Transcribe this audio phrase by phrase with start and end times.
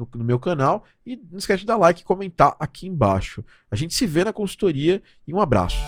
[0.00, 0.84] no, no, meu canal.
[1.04, 3.44] E não esquece de dar like e comentar aqui embaixo.
[3.70, 5.78] A gente se vê na consultoria e um abraço.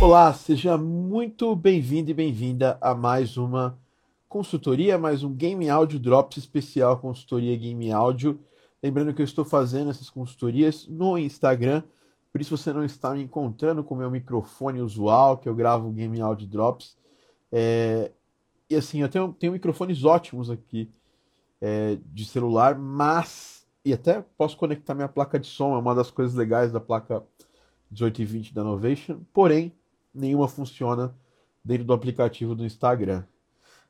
[0.00, 3.78] Olá, seja muito bem-vindo e bem-vinda a mais uma
[4.28, 8.40] consultoria, mais um Game Audio Drops especial consultoria Game Audio.
[8.82, 11.82] Lembrando que eu estou fazendo essas consultorias no Instagram,
[12.32, 15.90] por isso você não está me encontrando com o meu microfone usual, que eu gravo
[15.90, 16.96] Game Audio Drops.
[17.52, 18.12] É...
[18.68, 20.90] E assim, eu tenho, tenho microfones ótimos aqui
[21.60, 23.66] é, de celular, mas.
[23.84, 27.24] E até posso conectar minha placa de som, é uma das coisas legais da placa
[27.90, 29.72] 1820 da Novation, porém,
[30.14, 31.14] nenhuma funciona
[31.64, 33.24] dentro do aplicativo do Instagram.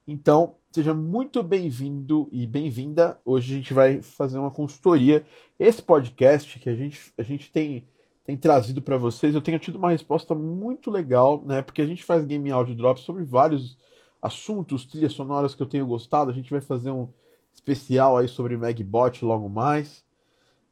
[0.06, 3.20] Então, seja muito bem-vindo e bem-vinda.
[3.24, 5.26] Hoje a gente vai fazer uma consultoria.
[5.58, 7.88] Esse podcast que a gente, a gente tem,
[8.24, 11.60] tem trazido para vocês, eu tenho tido uma resposta muito legal, né?
[11.60, 13.76] Porque a gente faz game audio drops sobre vários
[14.22, 16.30] assuntos, trilhas sonoras que eu tenho gostado.
[16.30, 17.08] A gente vai fazer um
[17.52, 20.04] especial aí sobre Magbot logo mais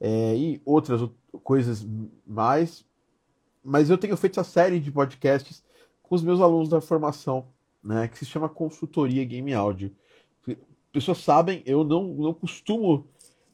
[0.01, 1.11] é, e outras
[1.43, 1.85] coisas
[2.25, 2.87] mais.
[3.65, 5.65] Mas eu tenho feito essa série de podcasts
[6.05, 7.49] com os meus alunos da formação
[7.83, 9.95] né, que se chama consultoria game áudio.
[10.93, 13.07] Pessoas sabem, eu não, não costumo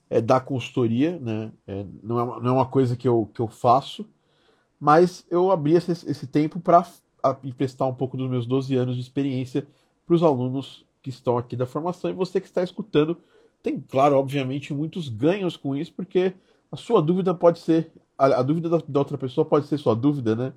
[0.08, 3.40] é, dar consultoria, né, é, não, é uma, não é uma coisa que eu, que
[3.40, 4.08] eu faço,
[4.78, 6.86] mas eu abri esse, esse tempo para
[7.42, 9.66] emprestar um pouco dos meus 12 anos de experiência
[10.06, 13.16] para os alunos que estão aqui da formação e você que está escutando.
[13.62, 16.34] Tem, claro, obviamente, muitos ganhos com isso, porque
[16.70, 17.90] a sua dúvida pode ser.
[18.16, 20.52] A, a dúvida da, da outra pessoa pode ser sua dúvida, né?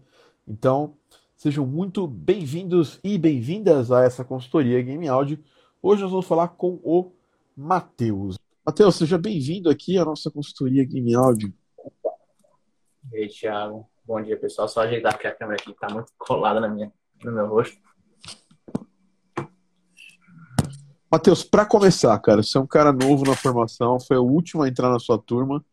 [0.48, 0.94] Então,
[1.38, 5.38] Sejam muito bem-vindos e bem-vindas a essa consultoria Game Audio.
[5.80, 7.12] Hoje nós vamos falar com o
[7.56, 8.40] Matheus.
[8.66, 11.54] Matheus, seja bem-vindo aqui à nossa consultoria Game Audio.
[13.14, 13.88] E aí, Thiago.
[14.04, 14.68] Bom dia, pessoal.
[14.68, 16.92] Só ajeitar porque a câmera aqui está muito colada na minha,
[17.24, 17.78] no meu rosto.
[21.12, 24.68] Matheus, para começar, cara, você é um cara novo na formação, foi o último a
[24.68, 25.64] entrar na sua turma.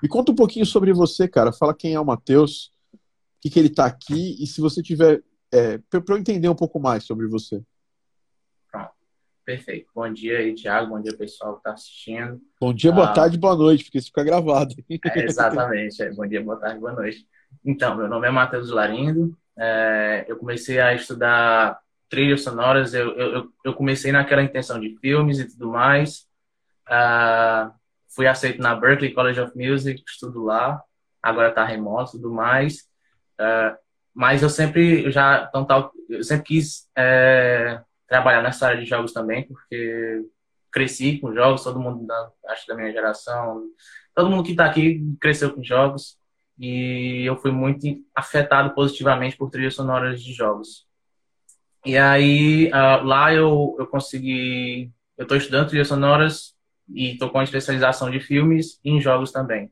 [0.00, 1.52] Me conta um pouquinho sobre você, cara.
[1.52, 2.72] Fala quem é o Matheus,
[3.40, 5.22] que, que ele está aqui e se você tiver.
[5.52, 7.60] É, para eu entender um pouco mais sobre você.
[8.70, 8.92] Pronto.
[9.44, 9.90] Perfeito.
[9.92, 10.90] Bom dia aí, Thiago.
[10.90, 12.40] Bom dia, pessoal que está assistindo.
[12.60, 14.76] Bom dia, boa ah, tarde, boa noite, porque isso fica gravado.
[14.88, 16.00] É, exatamente.
[16.00, 17.26] É, bom dia, boa tarde, boa noite.
[17.64, 19.36] Então, meu nome é Matheus Larindo.
[19.58, 22.94] É, eu comecei a estudar trilhas sonoras.
[22.94, 26.26] Eu, eu, eu comecei naquela intenção de filmes e tudo mais.
[26.86, 27.72] Uh,
[28.08, 30.82] fui aceito na Berklee College of Music, estudo lá.
[31.22, 32.89] Agora está remoto e tudo mais.
[33.40, 33.76] Uh,
[34.14, 39.12] mas eu sempre já então, tal, eu sempre quis é, trabalhar nessa área de jogos
[39.12, 40.26] também, porque
[40.70, 43.62] cresci com jogos, todo mundo da, acho da minha geração,
[44.14, 46.18] todo mundo que está aqui cresceu com jogos
[46.58, 50.86] e eu fui muito afetado positivamente por trilhas sonoras de jogos.
[51.86, 56.54] E aí uh, lá eu, eu consegui, eu estou estudando trilhas sonoras
[56.88, 59.66] e estou com especialização de filmes e em jogos também.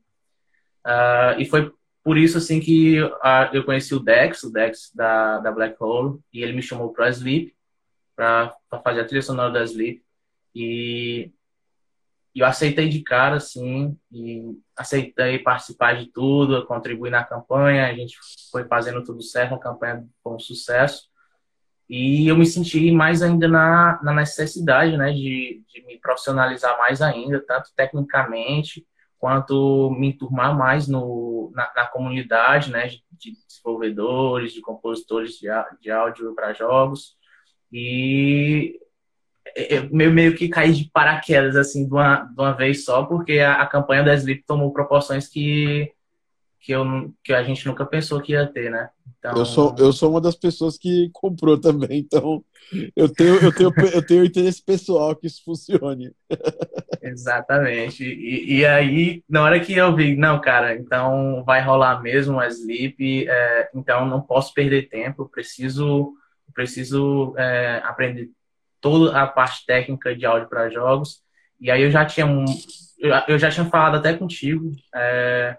[0.87, 1.71] Uh, e foi
[2.09, 6.19] por isso, assim, que uh, eu conheci o Dex, o Dex da, da Black Hole,
[6.33, 7.55] e ele me chamou para Sleep,
[8.17, 10.03] para fazer a trilha sonora da Sleep.
[10.55, 11.31] E
[12.35, 18.17] eu aceitei de cara, assim, e aceitei participar de tudo, contribuir na campanha, a gente
[18.51, 21.11] foi fazendo tudo certo, a campanha foi um sucesso.
[21.91, 27.03] E eu me senti mais ainda na, na necessidade, né, de, de me profissionalizar mais
[27.03, 28.87] ainda, tanto tecnicamente,
[29.19, 35.49] quanto me enturmar mais no, na, na comunidade né, de, de, desenvolvedores, de compositores de,
[35.81, 37.17] de áudio para jogos.
[37.73, 38.79] E
[39.55, 43.41] eu meio, meio que caí de paraquedas assim de uma, de uma vez só, porque
[43.41, 45.93] a, a campanha da Sleep tomou proporções que
[46.61, 48.91] que, eu, que a gente nunca pensou que ia ter, né?
[49.19, 49.37] Então...
[49.37, 52.45] Eu, sou, eu sou uma das pessoas que comprou também, então
[52.95, 56.13] eu tenho, eu tenho, eu tenho interesse pessoal que isso funcione.
[57.03, 58.05] Exatamente.
[58.05, 62.47] E, e aí, na hora que eu vi, não, cara, então vai rolar mesmo a
[62.49, 66.13] Sleep, é, então não posso perder tempo, preciso,
[66.55, 68.31] preciso é, aprender
[68.81, 71.23] toda a parte técnica de áudio para jogos.
[71.61, 72.45] E aí eu já tinha um,
[73.27, 75.57] eu já tinha falado até contigo é,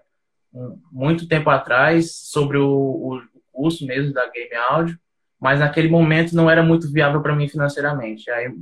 [0.92, 5.00] muito tempo atrás sobre o, o curso mesmo da Game Audio,
[5.40, 8.30] mas naquele momento não era muito viável para mim financeiramente.
[8.32, 8.54] Aí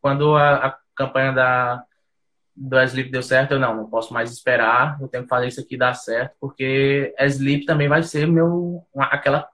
[0.00, 1.84] quando a, a campanha da
[2.54, 5.60] do Sleep deu certo, eu não, não posso mais esperar, eu tenho que fazer isso
[5.60, 9.48] aqui dar certo, porque Sleep também vai ser meu aquela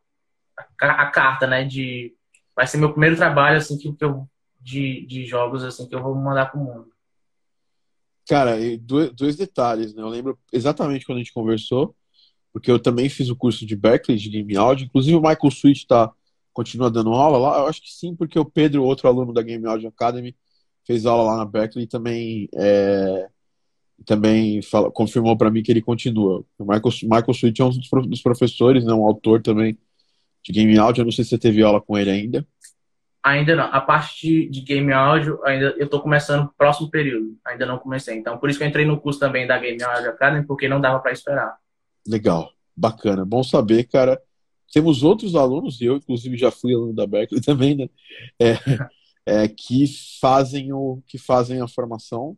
[0.81, 2.13] a, carta, né, de
[2.57, 4.29] vai ser meu primeiro trabalho assim que, que eu
[4.61, 6.91] de, de jogos assim que eu vou mandar pro mundo.
[8.29, 8.57] Cara,
[9.17, 10.03] dois, detalhes, né?
[10.03, 11.97] Eu lembro exatamente quando a gente conversou,
[12.53, 15.85] porque eu também fiz o curso de Berkeley de Game Audio, inclusive o Michael Switch
[15.87, 16.13] tá
[16.53, 17.59] continua dando aula lá.
[17.61, 20.37] Eu acho que sim, porque o Pedro, outro aluno da Game Audio Academy,
[20.85, 23.29] fez aula lá na Berkeley e também é,
[24.05, 26.45] também fala, confirmou para mim que ele continua.
[26.59, 29.79] O Michael, Michael Switch é um dos professores, né, um autor também
[30.43, 31.03] de Game Audio.
[31.03, 32.47] Eu não sei se você teve aula com ele ainda.
[33.23, 33.65] Ainda não.
[33.65, 37.37] A parte de, game áudio, ainda eu estou começando no próximo período.
[37.45, 38.17] Ainda não comecei.
[38.17, 40.81] Então, por isso que eu entrei no curso também da Game Audio Academy, porque não
[40.81, 41.57] dava para esperar.
[42.07, 42.51] Legal.
[42.77, 43.25] Bacana.
[43.25, 44.21] Bom saber, cara.
[44.73, 47.89] Temos outros alunos, eu, inclusive, já fui aluno da Berkeley também, né?
[48.39, 48.55] É,
[49.27, 49.85] é, que,
[50.21, 52.37] fazem o, que fazem a formação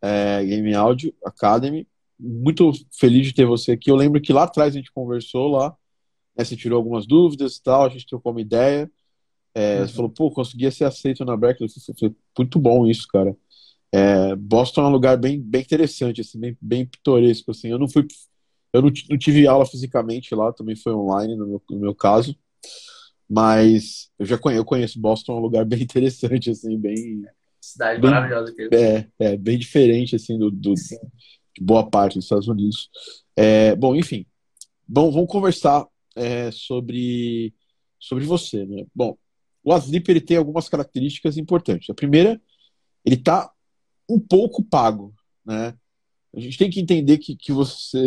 [0.00, 1.86] é, Game Audio Academy.
[2.18, 3.90] Muito feliz de ter você aqui.
[3.90, 5.76] Eu lembro que lá atrás a gente conversou lá,
[6.36, 8.90] né, você tirou algumas dúvidas e tal, a gente trocou uma ideia.
[9.58, 9.88] É, uhum.
[9.88, 11.68] Você falou, pô, conseguia ser aceito na Berkeley.
[11.98, 13.36] Foi muito bom isso, cara.
[13.92, 17.50] É, Boston é um lugar bem, bem interessante, assim, bem, bem pitoresco.
[17.50, 17.68] Assim.
[17.68, 18.06] Eu não fui,
[18.72, 22.38] eu não, não, tive aula fisicamente lá, também foi online no meu, no meu caso.
[23.28, 27.24] Mas eu já conheço, eu conheço Boston, é um lugar bem interessante, assim, bem.
[27.60, 28.52] Cidade bem, maravilhosa.
[28.52, 28.68] Aqui.
[28.72, 32.88] É, é, bem diferente, assim, do, do de boa parte dos Estados Unidos.
[33.34, 34.24] É, bom, enfim.
[34.86, 35.84] Bom, vamos conversar
[36.14, 37.52] é, sobre,
[37.98, 38.86] sobre você, né?
[38.94, 39.18] Bom,
[39.68, 41.90] o Aslip ele tem algumas características importantes.
[41.90, 42.40] A primeira,
[43.04, 43.50] ele está
[44.08, 45.74] um pouco pago, né?
[46.34, 47.98] A gente tem que entender que, que você,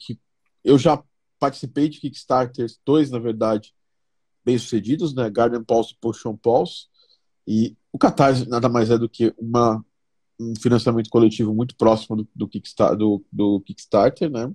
[0.00, 0.18] que
[0.64, 1.00] eu já
[1.38, 3.72] participei de Kickstarters, dois na verdade,
[4.44, 5.30] bem sucedidos, né?
[5.30, 6.86] Garden Pulse e Potion Pulse,
[7.46, 9.84] e o Catarse nada mais é do que uma,
[10.40, 14.52] um financiamento coletivo muito próximo do, do, Kickstarter, do, do Kickstarter, né?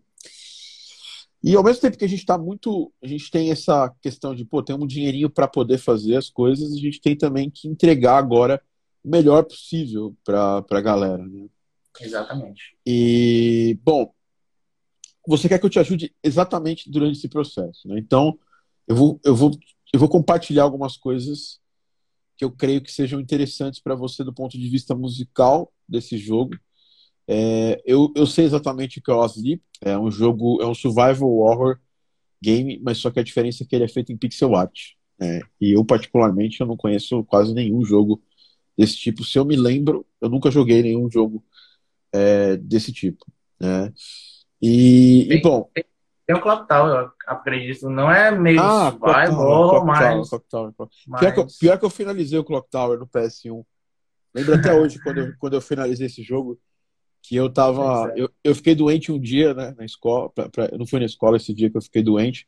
[1.41, 2.91] E ao mesmo tempo que a gente está muito.
[3.01, 6.74] A gente tem essa questão de, pô, tem um dinheirinho para poder fazer as coisas,
[6.74, 8.62] a gente tem também que entregar agora
[9.03, 11.25] o melhor possível para a galera.
[11.25, 11.47] Né?
[12.01, 12.77] Exatamente.
[12.86, 14.13] E, bom,
[15.25, 17.88] você quer que eu te ajude exatamente durante esse processo.
[17.88, 18.00] Né?
[18.00, 18.38] Então,
[18.88, 19.51] eu vou, eu, vou,
[19.94, 21.59] eu vou compartilhar algumas coisas
[22.35, 26.57] que eu creio que sejam interessantes para você do ponto de vista musical desse jogo
[27.31, 29.61] é, eu, eu sei exatamente o que é o Asleep.
[29.81, 31.79] É um jogo, é um survival horror
[32.41, 34.93] game, mas só que a diferença é que ele é feito em pixel art.
[35.21, 38.19] É, e eu, particularmente, eu não conheço quase nenhum jogo
[38.75, 39.23] desse tipo.
[39.23, 41.45] Se eu me lembro, eu nunca joguei nenhum jogo
[42.11, 43.23] é, desse tipo.
[43.59, 43.93] Né?
[44.59, 45.69] E, tem, e bom.
[45.71, 45.85] Tem,
[46.25, 47.92] tem o Clock Tower, eu acredito.
[47.92, 50.30] Não é meio ah, survival, mas.
[50.30, 51.19] Clock Tower, Clock Tower.
[51.19, 53.63] Pior, que eu, pior que eu finalizei o Clock Tower no PS1.
[54.33, 56.59] Lembro até hoje, quando eu, quando eu finalizei esse jogo,
[57.21, 58.11] que eu tava.
[58.16, 58.21] É.
[58.21, 60.30] Eu, eu fiquei doente um dia, né, na escola.
[60.30, 62.47] Pra, pra, eu não fui na escola esse dia que eu fiquei doente.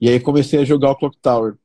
[0.00, 1.56] E aí comecei a jogar o Clock Tower.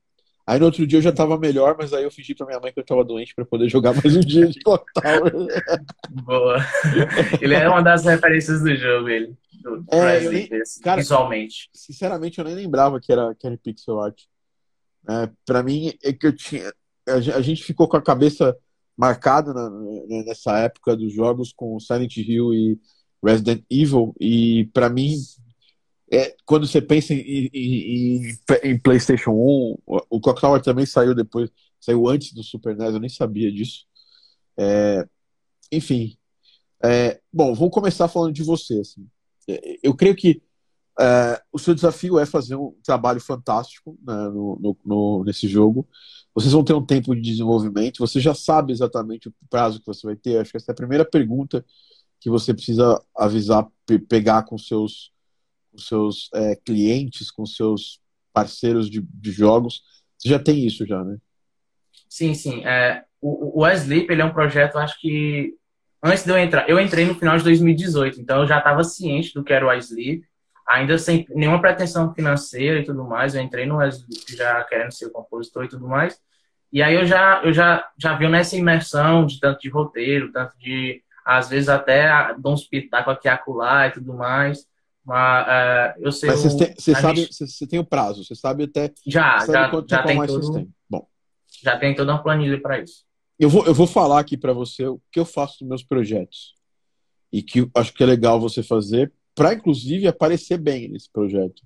[0.46, 2.72] Aí no outro dia eu já tava melhor, mas aí eu fingi pra minha mãe
[2.72, 5.32] que eu tava doente para poder jogar mais um dia de Clock Tower.
[6.24, 6.56] Boa.
[7.40, 9.36] Ele é uma das referências do jogo, ele.
[9.62, 10.48] Do, é, nem,
[10.82, 11.68] cara, visualmente.
[11.72, 14.22] Sinceramente, eu nem lembrava que era, que era pixel art.
[15.08, 16.72] É, para mim, é que eu tinha.
[17.06, 18.56] A gente ficou com a cabeça
[19.00, 19.70] marcado na,
[20.26, 22.78] nessa época dos jogos com Silent Hill e
[23.24, 24.14] Resident Evil.
[24.20, 25.16] E para mim,
[26.12, 31.50] é, quando você pensa em, em, em, PlayStation 1, o Clock Tower também saiu depois,
[31.80, 33.86] saiu antes do Super NES, eu nem sabia disso.
[34.58, 35.08] É,
[35.72, 36.18] enfim,
[36.84, 38.80] é, bom, vamos começar falando de você.
[38.80, 39.06] Assim.
[39.48, 40.42] É, eu creio que
[40.98, 45.88] é, o seu desafio é fazer um trabalho fantástico né, no, no, no, nesse jogo.
[46.34, 50.06] Vocês vão ter um tempo de desenvolvimento, você já sabe exatamente o prazo que você
[50.06, 50.38] vai ter.
[50.38, 51.64] Acho que essa é a primeira pergunta
[52.20, 53.66] que você precisa avisar,
[54.08, 55.10] pegar com seus,
[55.72, 58.00] com seus é, clientes, com seus
[58.32, 59.82] parceiros de, de, jogos.
[60.18, 61.16] Você já tem isso já, né?
[62.08, 62.64] Sim, sim.
[62.64, 65.54] É, o, o ele é um projeto, acho que
[66.02, 69.32] antes de eu entrar, eu entrei no final de 2018, então eu já estava ciente
[69.34, 70.29] do que era o Sleep.
[70.70, 73.34] Ainda sem nenhuma pretensão financeira e tudo mais.
[73.34, 76.20] Eu entrei no Resolute já querendo ser compositor e tudo mais.
[76.72, 80.56] E aí eu já, eu já, já vi nessa imersão de tanto de roteiro, tanto
[80.56, 84.64] de, às vezes até dou uns pitacos aqui acolá e tudo mais.
[85.04, 86.30] Mas uh, eu sei.
[86.30, 87.46] Mas você, você sabe, gente...
[87.48, 88.92] você tem o prazo, você sabe até.
[89.04, 90.68] Já, sabe já, já tem todo.
[90.88, 91.08] Bom.
[91.62, 93.04] Já tem toda uma planilha para isso.
[93.38, 96.54] Eu vou, eu vou falar aqui para você o que eu faço nos meus projetos.
[97.32, 101.62] E que acho que é legal você fazer para, inclusive, aparecer bem nesse projeto.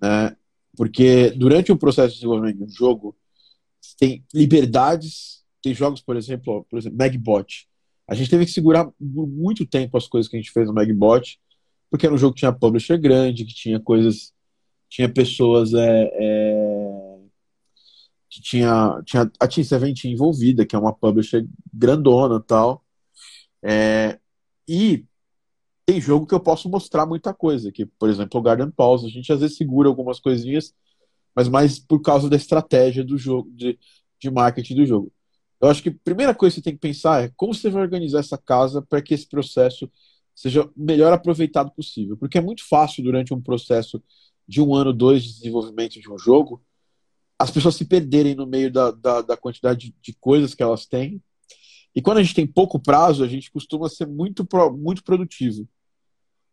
[0.00, 0.36] Né?
[0.76, 3.16] Porque durante o processo de desenvolvimento de um jogo,
[3.98, 5.42] tem liberdades.
[5.62, 7.68] Tem jogos, por exemplo, por exemplo, Magbot.
[8.08, 10.74] A gente teve que segurar por muito tempo as coisas que a gente fez no
[10.74, 11.38] Magbot,
[11.90, 14.32] porque era um jogo que tinha publisher grande, que tinha coisas,
[14.88, 17.18] tinha pessoas é, é,
[18.28, 22.84] que tinha, tinha a Team Seventeen envolvida, que é uma publisher grandona tal.
[23.62, 24.18] É,
[24.66, 25.04] e
[25.86, 29.10] tem jogo que eu posso mostrar muita coisa, que, por exemplo, o Garden Pause, a
[29.10, 30.74] gente às vezes segura algumas coisinhas
[31.34, 33.78] mas mais por causa da estratégia do jogo, de,
[34.20, 35.12] de marketing do jogo.
[35.60, 37.82] Eu acho que a primeira coisa que você tem que pensar é como você vai
[37.82, 39.90] organizar essa casa para que esse processo
[40.34, 42.16] seja o melhor aproveitado possível.
[42.16, 44.02] Porque é muito fácil, durante um processo
[44.46, 46.62] de um ano, dois de desenvolvimento de um jogo,
[47.38, 50.84] as pessoas se perderem no meio da, da, da quantidade de, de coisas que elas
[50.86, 51.22] têm.
[51.94, 54.46] E quando a gente tem pouco prazo, a gente costuma ser muito,
[54.76, 55.68] muito produtivo.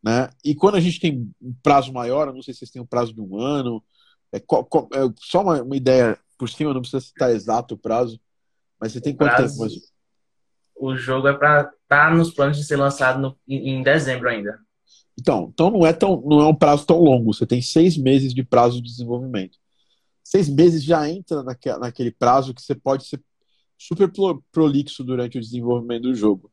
[0.03, 0.29] Né?
[0.43, 2.85] E quando a gente tem um prazo maior, eu não sei se vocês têm um
[2.85, 3.83] prazo de um ano,
[4.31, 4.41] é, é,
[5.17, 8.19] só uma, uma, ideia por cima, não precisa citar exato o prazo,
[8.79, 9.63] mas você tem quanto prazo, tempo?
[9.63, 9.93] Mas...
[10.75, 14.59] O jogo é para estar tá nos planos de ser lançado no, em, dezembro ainda.
[15.19, 17.33] Então, então não é tão, não é um prazo tão longo.
[17.33, 19.57] Você tem seis meses de prazo de desenvolvimento.
[20.23, 23.21] Seis meses já entra naque, naquele prazo que você pode ser
[23.79, 24.11] super
[24.51, 26.51] prolixo durante o desenvolvimento do jogo.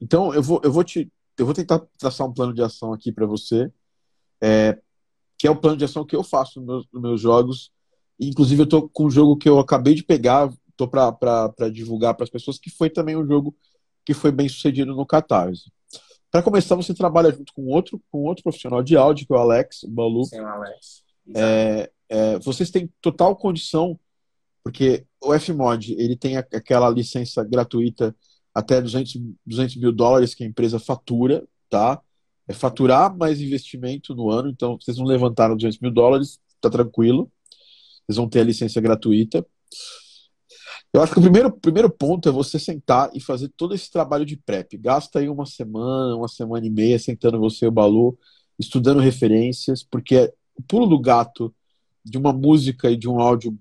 [0.00, 3.12] Então, eu vou, eu vou te, eu vou tentar traçar um plano de ação aqui
[3.12, 3.70] para você,
[4.40, 4.78] é,
[5.38, 7.70] que é o plano de ação que eu faço nos meus, nos meus jogos.
[8.18, 12.24] Inclusive, eu estou com um jogo que eu acabei de pegar, estou para divulgar para
[12.24, 13.54] as pessoas, que foi também um jogo
[14.04, 15.70] que foi bem sucedido no Catarse.
[16.30, 19.38] Para começar, você trabalha junto com outro, com outro profissional de áudio, que é o
[19.38, 20.24] Alex, o Balu.
[20.24, 21.02] Sim, Alex.
[21.34, 23.98] É, é, vocês têm total condição,
[24.62, 28.14] porque o Fmod ele tem aquela licença gratuita
[28.54, 32.00] até 200, 200 mil dólares que a empresa fatura, tá?
[32.46, 34.48] é faturar mais investimento no ano.
[34.48, 37.30] Então, vocês não levantaram 200 mil dólares, tá tranquilo.
[38.06, 39.46] Vocês vão ter a licença gratuita.
[40.92, 44.24] Eu acho que o primeiro, primeiro ponto é você sentar e fazer todo esse trabalho
[44.24, 44.76] de prep.
[44.78, 48.16] Gasta aí uma semana, uma semana e meia sentando você e o Balu,
[48.58, 51.52] estudando referências, porque o pulo do gato
[52.04, 53.58] de uma música e de um áudio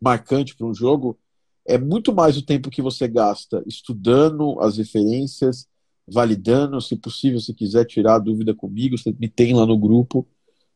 [0.00, 1.18] marcante para um jogo
[1.66, 5.68] é muito mais o tempo que você gasta estudando as referências,
[6.06, 10.26] validando, se possível, se quiser tirar dúvida comigo, você me tem lá no grupo.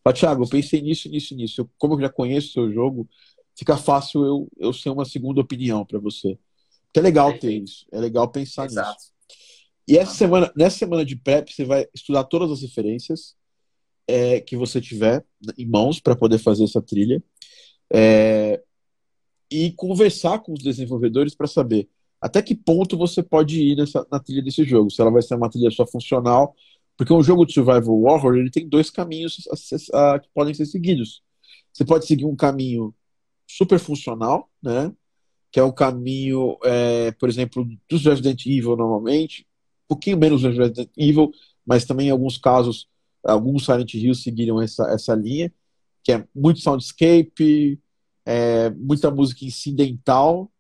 [0.03, 1.63] Fala, Thiago, eu pensei nisso, nisso, nisso.
[1.63, 3.09] Eu, como eu já conheço o seu jogo,
[3.57, 6.39] fica fácil eu, eu ser uma segunda opinião para você.
[6.85, 8.91] Porque é legal ter isso, é legal pensar Exato.
[8.93, 9.13] nisso.
[9.89, 13.35] E essa semana, nessa semana de prep, você vai estudar todas as referências
[14.07, 15.25] é, que você tiver
[15.59, 17.23] em mãos para poder fazer essa trilha.
[17.93, 18.63] É,
[19.51, 21.89] e conversar com os desenvolvedores para saber
[22.25, 24.91] até que ponto você pode ir nessa, na trilha desse jogo.
[24.91, 26.57] Se ela vai ser uma trilha só funcional,
[26.97, 29.47] porque um jogo de survival horror ele tem dois caminhos
[29.93, 31.23] a, a, que podem ser seguidos.
[31.71, 32.95] Você pode seguir um caminho
[33.47, 34.91] super funcional, né?
[35.53, 39.47] Que é o caminho, é, por exemplo, dos Resident Evil normalmente,
[39.85, 41.31] um pouquinho menos dos Resident Evil,
[41.67, 42.89] mas também em alguns casos,
[43.23, 45.53] alguns Silent Hill seguiram essa, essa linha,
[46.03, 47.79] que é muito soundscape,
[48.27, 50.51] é, muita música incidental,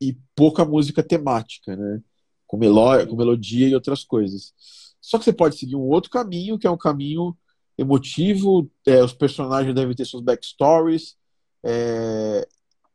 [0.00, 2.00] e pouca música temática, né?
[2.46, 4.54] Com, com melodia e outras coisas.
[5.00, 7.36] Só que você pode seguir um outro caminho, que é um caminho
[7.76, 11.16] emotivo, é, os personagens devem ter suas backstories,
[11.64, 12.46] é,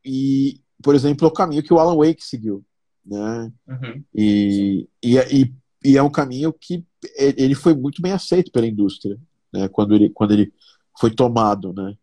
[0.04, 2.64] e, por exemplo, é o caminho que o Alan Wake seguiu,
[3.04, 3.52] né?
[3.66, 4.04] Uhum.
[4.14, 6.84] E, e, e, e, é um caminho que
[7.16, 9.18] ele foi muito bem aceito pela indústria,
[9.52, 9.68] né?
[9.68, 10.52] Quando ele, quando ele
[10.98, 11.96] foi tomado, né?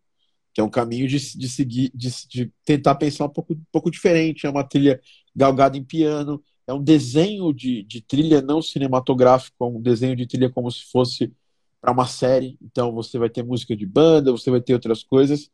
[0.52, 3.90] Que é um caminho de, de seguir, de, de, tentar pensar um pouco, um pouco
[3.90, 4.46] diferente.
[4.46, 5.00] É uma trilha
[5.34, 10.26] galgada em piano, é um desenho de, de trilha não cinematográfico, é um desenho de
[10.26, 11.32] trilha como se fosse
[11.80, 12.58] para uma série.
[12.62, 15.50] Então você vai ter música de banda, você vai ter outras coisas.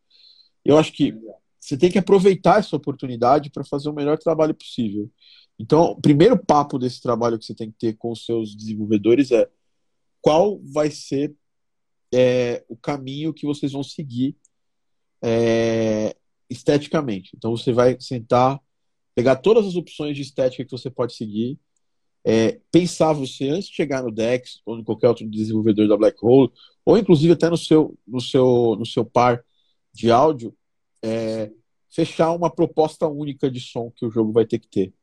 [0.64, 1.14] Eu acho que
[1.60, 5.10] você tem que aproveitar essa oportunidade para fazer o melhor trabalho possível.
[5.58, 9.30] Então, o primeiro papo desse trabalho que você tem que ter com os seus desenvolvedores
[9.32, 9.48] é
[10.20, 11.34] qual vai ser
[12.14, 14.36] é, o caminho que vocês vão seguir
[15.22, 16.14] é,
[16.48, 17.32] esteticamente.
[17.36, 18.60] Então você vai sentar,
[19.14, 21.58] pegar todas as opções de estética que você pode seguir
[22.24, 26.18] é, pensar você antes de chegar no Dex ou em qualquer outro desenvolvedor da Black
[26.20, 26.52] Hole,
[26.84, 29.42] ou inclusive até no seu, no seu, no seu par
[29.94, 30.54] de áudio,
[31.02, 31.50] é,
[31.90, 34.94] fechar uma proposta única de som que o jogo vai ter que ter.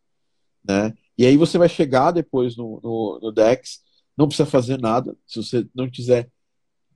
[0.64, 0.94] Né?
[1.18, 3.82] E aí você vai chegar depois no, no, no Dex,
[4.16, 6.30] não precisa fazer nada, se você não quiser.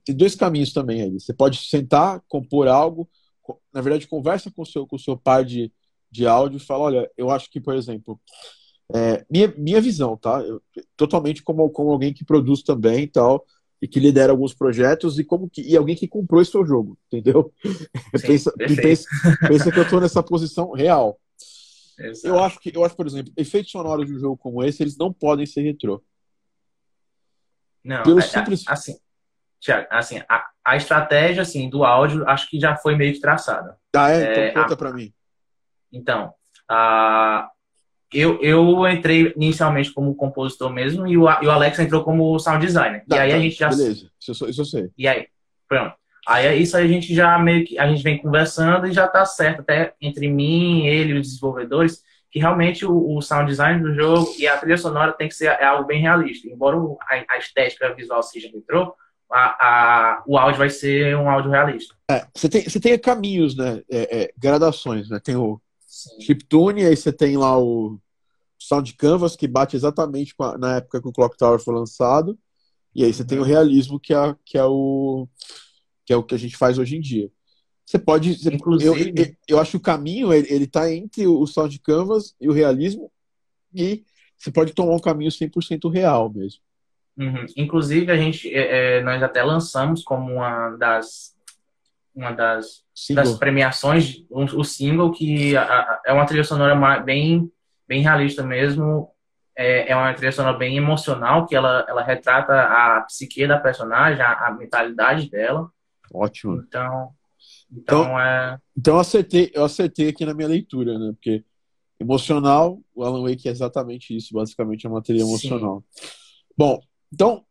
[0.04, 1.12] Tem dois caminhos também aí.
[1.12, 3.08] Você pode sentar, compor algo,
[3.72, 5.72] na verdade, conversa com o seu, com o seu par de,
[6.10, 8.20] de áudio e fala: olha, eu acho que, por exemplo,
[8.94, 10.40] é, minha, minha visão, tá?
[10.40, 10.62] Eu,
[10.96, 13.44] totalmente como, como alguém que produz também e tal,
[13.80, 16.98] e que lidera alguns projetos e como que, e alguém que comprou esse seu jogo,
[17.10, 17.52] entendeu?
[18.16, 19.08] Sim, pensa, pensa,
[19.48, 21.18] pensa, que eu estou nessa posição real.
[21.98, 22.26] Exato.
[22.28, 24.96] Eu acho que, eu acho, por exemplo, efeitos sonoros de um jogo como esse, eles
[24.96, 26.02] não podem ser retrô.
[27.84, 28.64] Não, Pelo é, é simples...
[28.66, 28.96] assim,
[29.60, 33.76] Tiago, assim, a, a, estratégia assim, do áudio acho que já foi meio que traçada.
[33.94, 34.48] Ah, é?
[34.50, 35.12] Então conta para mim.
[35.92, 36.32] Então,
[36.68, 37.50] a,
[38.12, 42.64] eu, eu entrei inicialmente como compositor mesmo e o, e o Alex entrou como sound
[42.64, 43.04] designer.
[43.06, 43.68] Tá, e aí tá, a gente já.
[43.68, 44.90] Beleza, isso, isso eu sei.
[44.96, 45.26] E aí,
[45.68, 45.94] pronto.
[46.26, 49.60] Aí isso a gente já meio que a gente vem conversando e já tá certo
[49.60, 54.32] até entre mim, ele e os desenvolvedores que realmente o, o, sound design do jogo
[54.38, 56.48] e a trilha sonora tem que ser é algo bem realista.
[56.48, 58.94] Embora a, a estética visual seja retrô,
[59.30, 61.94] a, a, o áudio vai ser um áudio realista.
[62.10, 63.82] É, você, tem, você tem caminhos, né?
[63.88, 65.20] É, é, gradações, né?
[65.22, 65.60] Tem o
[66.20, 67.98] chiptune, aí você tem lá o
[68.58, 72.38] Sound Canvas, que bate exatamente a, na época que o Clock Tower foi lançado.
[72.94, 73.46] E aí você tem o uhum.
[73.46, 75.28] realismo, que é, que é, o,
[76.04, 77.30] que é o que a gente faz hoje em dia.
[77.86, 78.36] Você pode.
[78.52, 82.34] Inclusive, eu, eu, eu acho que o caminho ele, ele tá entre o Sound Canvas
[82.40, 83.10] e o realismo,
[83.74, 84.04] e
[84.36, 86.60] você pode tomar um caminho 100% real mesmo.
[87.20, 87.44] Uhum.
[87.54, 91.36] Inclusive, a gente, é, é, nós até lançamos como uma das,
[92.14, 97.52] uma das, das premiações o, um, single, que a, a, é uma trilha sonora bem,
[97.86, 99.10] bem realista mesmo.
[99.54, 104.22] É, é, uma trilha sonora bem emocional, que ela, ela retrata a psique da personagem,
[104.22, 105.70] a, a mentalidade dela.
[106.14, 106.64] Ótimo.
[106.66, 107.10] Então,
[107.70, 108.58] então, então, é...
[108.78, 111.12] então eu, acertei, eu acertei aqui na minha leitura, né?
[111.12, 111.44] Porque
[112.00, 115.84] emocional, o Alan Wake é exatamente isso, basicamente é uma trilha emocional.
[115.90, 116.08] Sim.
[116.56, 116.80] Bom,
[117.12, 117.44] então,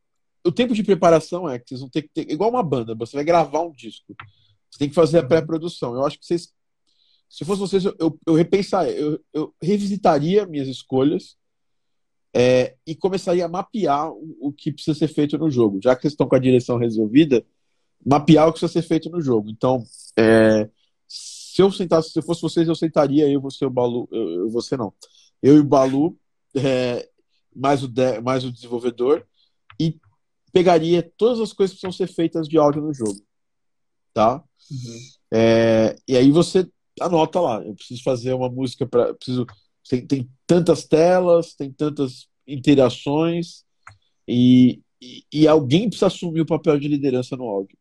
[0.45, 2.31] o tempo de preparação é que vocês vão ter que ter.
[2.31, 4.15] Igual uma banda, você vai gravar um disco.
[4.69, 5.95] Você tem que fazer a pré-produção.
[5.95, 6.53] Eu acho que vocês.
[7.29, 11.37] Se fosse vocês, eu, eu, eu repensaria, eu, eu revisitaria minhas escolhas
[12.33, 15.79] é, e começaria a mapear o, o, que precisa ser feito no jogo.
[15.83, 17.45] Já que vocês estão com a direção resolvida,
[18.03, 19.49] mapear o que precisa ser feito no jogo.
[19.49, 19.83] Então,
[20.17, 20.69] é,
[21.07, 24.93] se eu sentasse, se fosse vocês, eu sentaria eu, você, o Balu, eu você não.
[25.41, 26.17] Eu e o Balu,
[26.55, 27.07] é,
[27.55, 29.25] mais, o de, mais o desenvolvedor,
[29.79, 29.99] e
[30.51, 33.19] pegaria todas as coisas que precisam ser feitas de áudio no jogo.
[34.13, 34.43] Tá?
[34.71, 34.99] Uhum.
[35.31, 36.67] É, e aí você
[36.99, 37.63] anota lá.
[37.63, 39.13] Eu preciso fazer uma música para.
[39.13, 39.45] Preciso.
[39.87, 43.63] Tem, tem tantas telas, tem tantas interações,
[44.27, 47.75] e, e, e alguém precisa assumir o papel de liderança no áudio.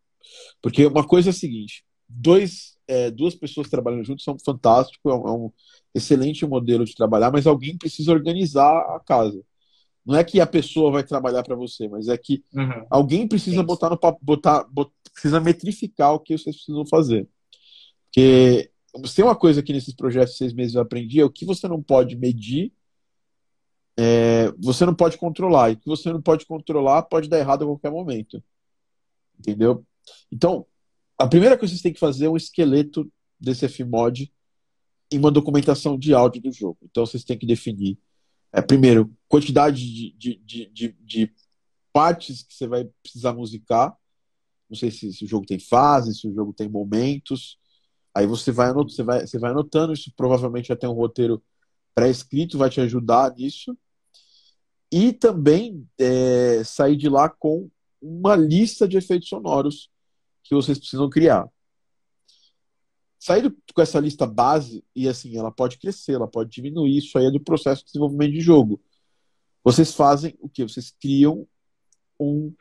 [0.63, 5.15] Porque uma coisa é a seguinte: dois, é, duas pessoas trabalhando juntos são fantástico, é
[5.15, 5.53] um, é um
[5.95, 9.43] excelente modelo de trabalhar, mas alguém precisa organizar a casa.
[10.09, 12.87] Não é que a pessoa vai trabalhar para você, mas é que uhum.
[12.89, 17.29] alguém precisa botar no botar, botar, precisa metrificar o que vocês precisam fazer.
[18.07, 18.71] Porque
[19.05, 21.45] se tem uma coisa que nesses projetos de seis meses eu aprendi é o que
[21.45, 22.73] você não pode medir,
[23.99, 25.73] é, você não pode controlar.
[25.73, 28.43] E o que você não pode controlar pode dar errado a qualquer momento.
[29.39, 29.85] Entendeu?
[30.33, 30.65] Então,
[31.19, 34.33] a primeira coisa que vocês têm que fazer é um esqueleto desse Fmod
[35.13, 36.79] em uma documentação de áudio do jogo.
[36.83, 37.99] Então, vocês têm que definir
[38.53, 41.35] é, primeiro, quantidade de, de, de, de,
[41.93, 43.97] partes que você vai precisar musicar.
[44.69, 47.59] Não sei se, se, o jogo tem fases, se o jogo tem momentos.
[48.15, 51.43] Aí você vai, anotando, você vai, você vai anotando, isso provavelmente já tem um roteiro
[51.95, 53.77] pré-escrito, vai te ajudar nisso.
[54.93, 57.69] E também é, sair de lá com
[58.01, 59.91] uma lista de efeitos sonoros
[60.45, 61.49] que vocês precisam criar
[63.19, 67.27] sair com essa lista base e assim, ela pode crescer, ela pode diminuir, isso aí
[67.27, 68.81] é do processo de desenvolvimento de jogo.
[69.65, 70.63] Vocês fazem o que?
[70.63, 71.47] Vocês criam
[72.19, 72.53] um,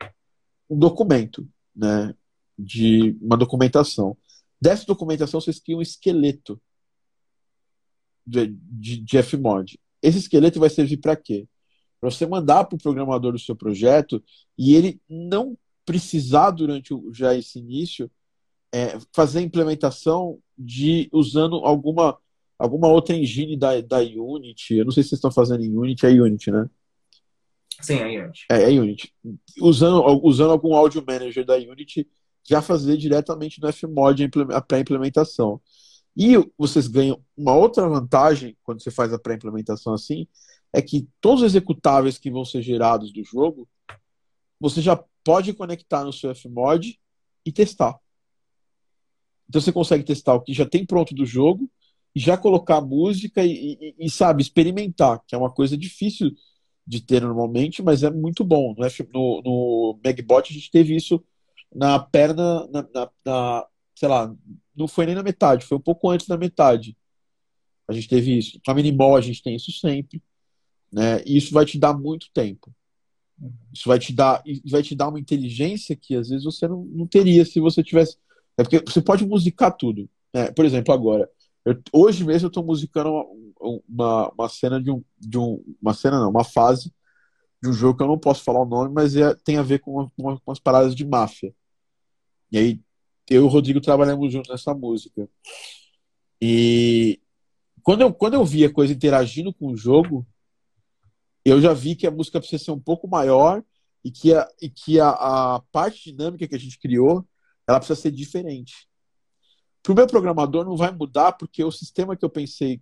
[0.68, 2.14] um documento, né?
[2.58, 4.16] De uma documentação.
[4.60, 6.60] Dessa documentação, vocês criam um esqueleto
[8.26, 9.78] de, de, de Fmod.
[10.02, 11.48] Esse esqueleto vai servir para quê?
[12.00, 14.22] Para você mandar para o programador do seu projeto
[14.56, 18.10] e ele não precisar, durante o, já esse início,
[18.72, 22.18] é, fazer a implementação de usando alguma
[22.58, 24.74] alguma outra engine da, da Unity.
[24.74, 26.68] Eu não sei se vocês estão fazendo em Unity, é Unity, né?
[27.80, 28.46] Sim, é Unity.
[28.50, 29.14] É, é Unity.
[29.60, 32.08] Usando, usando algum Audio Manager da Unity,
[32.44, 35.60] já fazer diretamente no Fmod a pré-implementação.
[36.16, 40.26] E vocês ganham uma outra vantagem quando você faz a pré-implementação assim,
[40.72, 43.68] é que todos os executáveis que vão ser gerados do jogo,
[44.58, 46.98] você já pode conectar no seu Fmod
[47.46, 47.96] e testar.
[49.48, 51.70] Então você consegue testar o que já tem pronto do jogo
[52.14, 56.32] e já colocar música e, e, e sabe, experimentar, que é uma coisa difícil
[56.86, 58.74] de ter normalmente, mas é muito bom.
[58.76, 61.22] No, no, no Megbot a gente teve isso
[61.74, 64.34] na perna, na, na, na, sei lá,
[64.74, 66.96] não foi nem na metade, foi um pouco antes da metade.
[67.86, 68.60] A gente teve isso.
[68.64, 70.22] Com a Minimol a gente tem isso sempre.
[70.92, 71.22] Né?
[71.26, 72.72] E isso vai te dar muito tempo.
[73.72, 77.06] Isso vai te dar, vai te dar uma inteligência que às vezes você não, não
[77.06, 78.16] teria se você tivesse.
[78.58, 80.10] É porque você pode musicar tudo.
[80.34, 80.50] Né?
[80.50, 81.30] Por exemplo, agora.
[81.64, 85.62] Eu, hoje mesmo eu estou musicando uma, uma, uma, cena de um, de um.
[85.80, 86.92] Uma cena não, uma fase
[87.62, 89.78] de um jogo que eu não posso falar o nome, mas é, tem a ver
[89.80, 91.54] com, uma, com as paradas de máfia.
[92.50, 92.80] E aí
[93.30, 95.28] eu e o Rodrigo trabalhamos juntos nessa música.
[96.40, 97.20] E
[97.82, 100.26] quando eu, quando eu vi a coisa interagindo com o jogo,
[101.44, 103.62] eu já vi que a música precisa ser um pouco maior
[104.04, 107.26] e que a, e que a, a parte dinâmica que a gente criou
[107.68, 108.88] ela precisa ser diferente.
[109.82, 112.80] Para o meu programador não vai mudar porque o sistema que eu pensei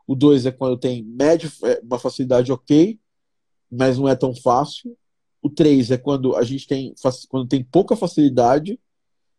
[0.06, 2.98] O 2 é quando tem médio, é, uma facilidade ok,
[3.70, 4.96] mas não é tão fácil.
[5.42, 6.94] O 3 é quando a gente tem
[7.28, 8.78] quando tem pouca facilidade.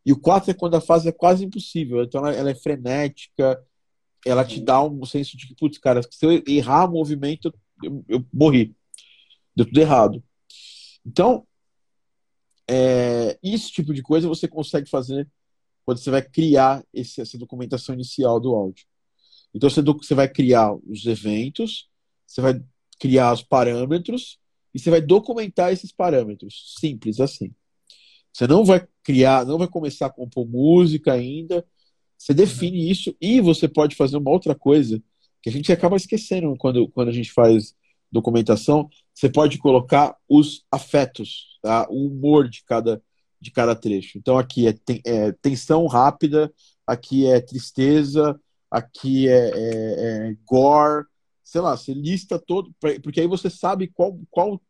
[0.05, 2.03] E o 4 é quando a fase é quase impossível.
[2.03, 3.61] Então ela é frenética,
[4.25, 7.53] ela te dá um senso de que, putz, cara, se eu errar o movimento,
[7.83, 8.75] eu, eu morri.
[9.55, 10.23] Deu tudo errado.
[11.05, 11.47] Então,
[12.69, 15.27] é, esse tipo de coisa você consegue fazer
[15.85, 18.85] quando você vai criar esse, essa documentação inicial do áudio.
[19.53, 21.89] Então você, você vai criar os eventos,
[22.25, 22.61] você vai
[22.99, 24.37] criar os parâmetros
[24.73, 26.75] e você vai documentar esses parâmetros.
[26.79, 27.53] Simples assim.
[28.33, 31.65] Você não vai criar, não vai começar a compor música ainda.
[32.17, 35.01] Você define isso e você pode fazer uma outra coisa
[35.41, 37.75] que a gente acaba esquecendo quando, quando a gente faz
[38.11, 38.89] documentação.
[39.13, 41.87] Você pode colocar os afetos, tá?
[41.89, 43.01] o humor de cada,
[43.39, 44.17] de cada trecho.
[44.17, 44.75] Então aqui é,
[45.05, 46.51] é tensão rápida,
[46.85, 51.05] aqui é tristeza, aqui é, é, é, gore,
[51.43, 54.61] sei lá, você lista todo, porque aí você sabe qual, qual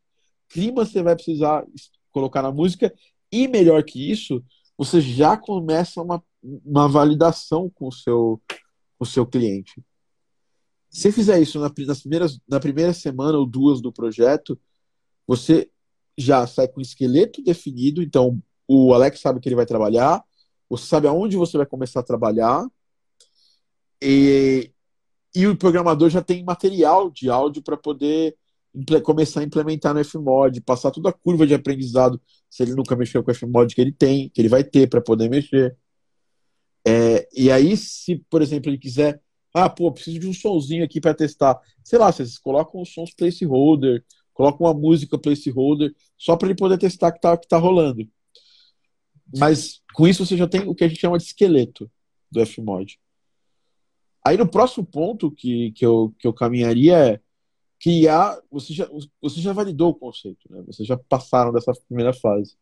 [0.48, 1.64] clima você vai precisar
[2.12, 2.92] colocar na música,
[3.30, 4.42] e melhor que isso,
[4.76, 8.40] você já começa uma, uma validação com o seu,
[8.98, 9.82] com o seu cliente.
[10.90, 14.58] Se fizer isso na, nas primeiras, na primeira semana ou duas do projeto,
[15.26, 15.70] você
[16.16, 20.22] já sai com o esqueleto definido, então o Alex sabe que ele vai trabalhar,
[20.68, 22.66] você sabe aonde você vai começar a trabalhar,
[24.02, 24.72] e,
[25.34, 28.36] e o programador já tem material de áudio para poder
[29.02, 33.22] começar a implementar no Fmod, passar toda a curva de aprendizado, se ele nunca mexeu
[33.22, 35.76] com o Fmod que ele tem, que ele vai ter para poder mexer.
[36.86, 39.20] É, e aí, se, por exemplo, ele quiser,
[39.54, 43.12] ah, pô, preciso de um sonzinho aqui para testar, sei lá, vocês colocam os sons
[43.14, 48.08] placeholder, colocam uma música placeholder, só para ele poder testar que tá, que tá rolando.
[49.36, 51.90] Mas com isso você já tem o que a gente chama de esqueleto
[52.30, 52.98] do Fmod.
[54.24, 57.20] Aí no próximo ponto que, que, eu, que eu caminharia é
[57.80, 58.38] criar.
[58.50, 58.88] Você já,
[59.20, 60.62] você já validou o conceito, né?
[60.66, 62.56] Vocês já passaram dessa primeira fase.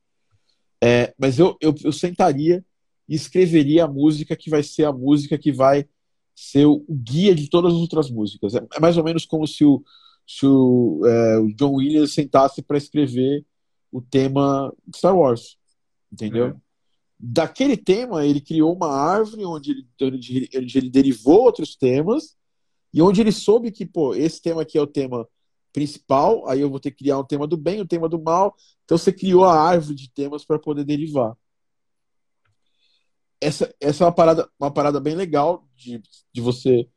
[0.82, 2.64] É, mas eu, eu, eu sentaria
[3.08, 5.88] e escreveria a música que vai ser a música que vai
[6.34, 8.54] ser o guia de todas as outras músicas.
[8.54, 9.82] É, é mais ou menos como se o,
[10.26, 13.44] se o, é, o John Williams sentasse para escrever
[13.90, 15.56] o tema de Star Wars.
[16.12, 16.46] Entendeu?
[16.46, 16.60] Uhum
[17.18, 22.36] daquele tema, ele criou uma árvore onde ele, onde ele derivou outros temas
[22.92, 25.26] e onde ele soube que, pô, esse tema aqui é o tema
[25.72, 28.54] principal, aí eu vou ter que criar um tema do bem, um tema do mal.
[28.84, 31.36] Então você criou a árvore de temas para poder derivar.
[33.40, 36.88] Essa, essa é uma parada, uma parada bem legal de, de você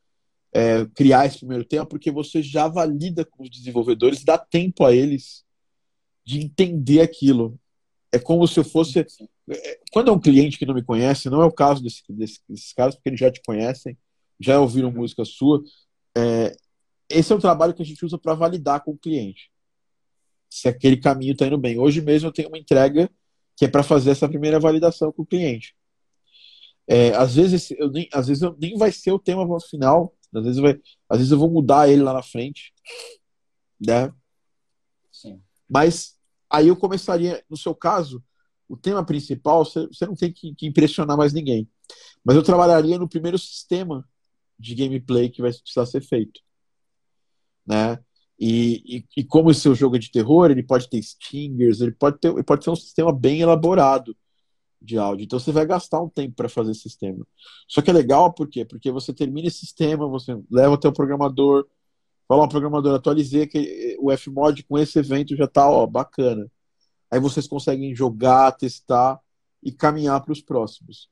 [0.53, 4.93] é, criar esse primeiro tema, porque você já valida com os desenvolvedores, dá tempo a
[4.93, 5.45] eles
[6.25, 7.59] de entender aquilo.
[8.11, 8.99] É como se eu fosse.
[8.99, 12.39] É, quando é um cliente que não me conhece, não é o caso desse, desse,
[12.47, 13.97] desses caras, porque eles já te conhecem,
[14.39, 15.63] já ouviram música sua.
[16.17, 16.55] É,
[17.09, 19.51] esse é o trabalho que a gente usa para validar com o cliente.
[20.49, 21.77] Se aquele caminho está indo bem.
[21.77, 23.09] Hoje mesmo eu tenho uma entrega
[23.55, 25.75] que é para fazer essa primeira validação com o cliente.
[26.91, 30.43] É, às vezes eu nem, às vezes eu, nem vai ser o tema final, às
[30.43, 30.75] vezes, vai,
[31.07, 32.73] às vezes eu vou mudar ele lá na frente,
[33.79, 34.11] né?
[35.11, 35.39] Sim.
[35.69, 36.17] Mas
[36.49, 38.23] aí eu começaria, no seu caso,
[38.67, 41.69] o tema principal, você, você não tem que, que, impressionar mais ninguém.
[42.25, 44.03] Mas eu trabalharia no primeiro sistema
[44.57, 46.41] de gameplay que vai precisar ser feito.
[47.67, 47.99] Né?
[48.39, 51.91] E, e, e como o seu jogo é de terror, ele pode ter stingers, ele
[51.91, 54.17] pode ter, ele pode ter um sistema bem elaborado
[54.81, 55.25] de áudio.
[55.25, 57.25] Então você vai gastar um tempo para fazer esse sistema.
[57.67, 58.63] Só que é legal por quê?
[58.65, 61.67] Porque você termina esse sistema, você leva até o programador,
[62.27, 66.49] fala ao programador, atualizei que o Fmod com esse evento já tá, ó, bacana.
[67.11, 69.19] Aí vocês conseguem jogar, testar
[69.63, 71.09] e caminhar para os próximos.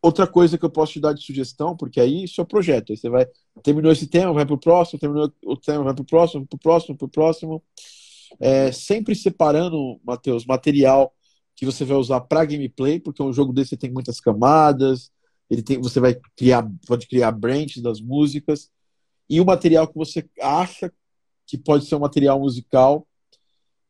[0.00, 2.92] Outra coisa que eu posso te dar de sugestão, porque aí isso é projeto.
[2.92, 3.26] Aí você vai,
[3.62, 6.56] terminou esse tema, vai para o próximo, terminou o tema, vai para o próximo, para
[6.56, 7.62] o próximo, para o próximo.
[8.40, 11.12] É, sempre separando, Matheus, material
[11.58, 15.10] que você vai usar para gameplay, porque um jogo desse tem muitas camadas,
[15.50, 18.70] ele tem, você vai criar, pode criar branches das músicas,
[19.28, 20.92] e o material que você acha
[21.44, 23.04] que pode ser um material musical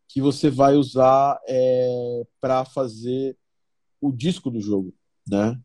[0.09, 3.37] que você vai usar é, para fazer
[4.01, 4.95] o disco do jogo,
[5.29, 5.61] né?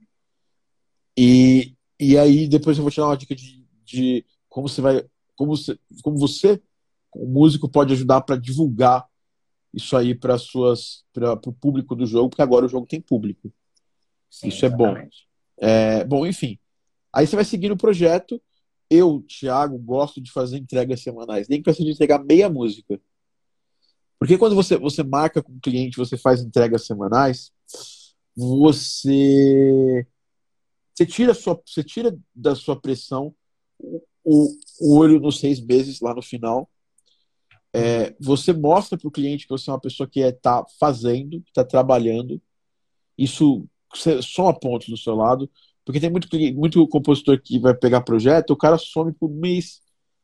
[1.17, 5.05] E, e aí depois eu vou te dar uma dica de, de como você vai,
[5.37, 6.61] como você, como você,
[7.15, 9.07] o músico pode ajudar para divulgar
[9.73, 13.51] isso aí para suas para o público do jogo, porque agora o jogo tem público.
[14.29, 15.27] Sim, isso exatamente.
[15.57, 15.67] é bom.
[15.67, 16.59] É, bom, enfim.
[17.11, 18.41] Aí você vai seguir o projeto.
[18.89, 21.47] Eu, Thiago, gosto de fazer entregas semanais.
[21.47, 22.99] Nem que precisa de entregar meia música.
[24.19, 27.51] Porque quando você, você marca com o cliente, você faz entregas semanais,
[28.35, 30.07] você
[30.95, 33.33] você tira, sua, você tira da sua pressão
[34.23, 34.47] o,
[34.79, 36.69] o olho nos seis meses lá no final
[37.73, 41.41] é, você mostra para o cliente que você é uma pessoa que está é, fazendo,
[41.41, 42.41] que está trabalhando.
[43.17, 43.67] Isso
[44.21, 45.49] soma pontos do seu lado,
[45.85, 49.81] porque tem muito, muito compositor que vai pegar projeto, o cara some por um mês,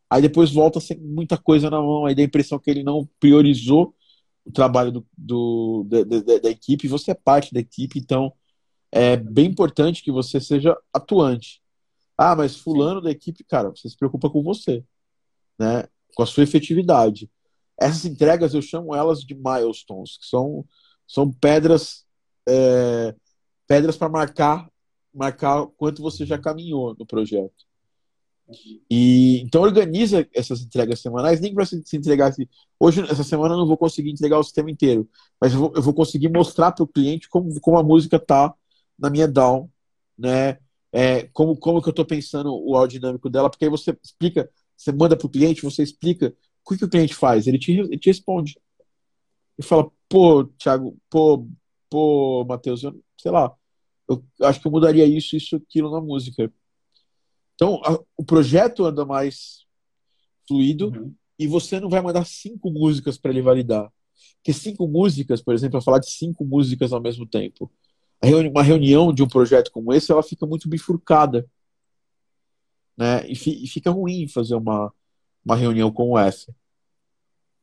[0.10, 3.08] aí depois volta sem muita coisa na mão, aí dá a impressão que ele não
[3.20, 3.96] priorizou
[4.46, 8.34] o trabalho do, do da, da, da equipe, você é parte da equipe, então
[8.92, 11.62] é bem importante que você seja atuante.
[12.18, 14.84] Ah, mas fulano da equipe, cara, você se preocupa com você,
[15.60, 15.86] né?
[16.16, 17.30] Com a sua efetividade.
[17.80, 20.66] Essas entregas eu chamo elas de milestones, que são,
[21.08, 22.06] são pedras
[22.48, 23.16] é,
[23.68, 24.70] pedras para marcar
[25.14, 27.66] marcar quanto você já caminhou no projeto.
[28.90, 32.48] E então organiza essas entregas semanais, nem para se entregar assim,
[32.80, 35.08] hoje essa semana eu não vou conseguir entregar o sistema inteiro,
[35.40, 38.54] mas eu vou, eu vou conseguir mostrar para o cliente como, como a música tá
[38.98, 39.70] na minha down,
[40.18, 40.58] né?
[40.92, 44.50] É, como como que eu estou pensando o áudio dinâmico dela, porque aí você explica,
[44.76, 47.48] você manda para o cliente, você explica o que o cliente faz?
[47.48, 48.60] Ele te, ele te responde.
[49.58, 51.48] E fala, pô, Thiago, pô,
[51.90, 53.54] pô, Matheus, eu, sei lá,
[54.08, 56.52] eu acho que eu mudaria isso, isso, aquilo na música.
[57.56, 59.66] Então, a, o projeto anda mais
[60.48, 61.14] fluido uhum.
[61.38, 63.92] e você não vai mandar cinco músicas para ele validar.
[64.38, 67.72] Porque cinco músicas, por exemplo, falar de cinco músicas ao mesmo tempo.
[68.52, 71.50] Uma reunião de um projeto como esse, ela fica muito bifurcada.
[72.98, 73.30] Né?
[73.30, 74.94] E, fi, e fica ruim fazer uma,
[75.46, 76.54] uma reunião como essa.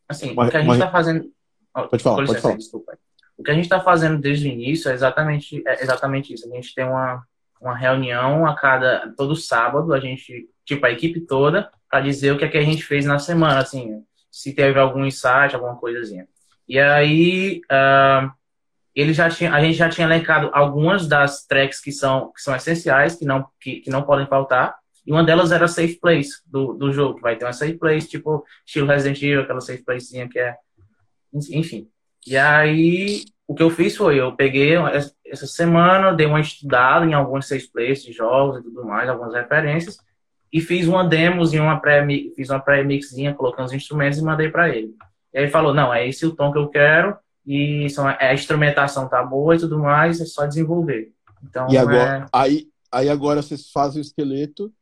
[0.08, 0.92] Assim, uma, o que a gente está uma...
[0.92, 1.32] fazendo.
[1.72, 2.56] Pode falar, licença, pode falar.
[2.56, 2.98] Desculpa.
[3.36, 6.48] O que a gente está fazendo desde o início é exatamente, é exatamente isso.
[6.48, 7.22] A gente tem uma,
[7.60, 12.38] uma reunião a cada todo sábado, a gente, tipo, a equipe toda, para dizer o
[12.38, 16.26] que é que a gente fez na semana, assim, se teve algum insight, alguma coisazinha.
[16.66, 18.30] E aí, uh,
[18.94, 22.56] ele já tinha, a gente já tinha elencado algumas das tracks que são, que são
[22.56, 24.74] essenciais, que não, que, que não podem faltar.
[25.06, 28.08] E uma delas era Safe Place do, do jogo, que vai ter uma Safe Place,
[28.08, 30.56] tipo estilo Resident Evil, aquela Safe Placezinha que é.
[31.32, 31.88] Enfim.
[32.26, 34.74] E aí, o que eu fiz foi, eu peguei
[35.24, 39.98] essa semana, dei uma estudada em alguns Safe Places, jogos e tudo mais, algumas referências,
[40.52, 44.48] e fiz uma demos e uma pré fiz uma pré-mixzinha, colocando os instrumentos e mandei
[44.48, 44.94] para ele.
[45.32, 47.16] E aí ele falou, não, é esse o tom que eu quero,
[47.46, 51.12] e são, é, a instrumentação tá boa e tudo mais, é só desenvolver.
[51.44, 52.26] Então, e agora, é...
[52.32, 54.72] aí, aí agora vocês fazem o esqueleto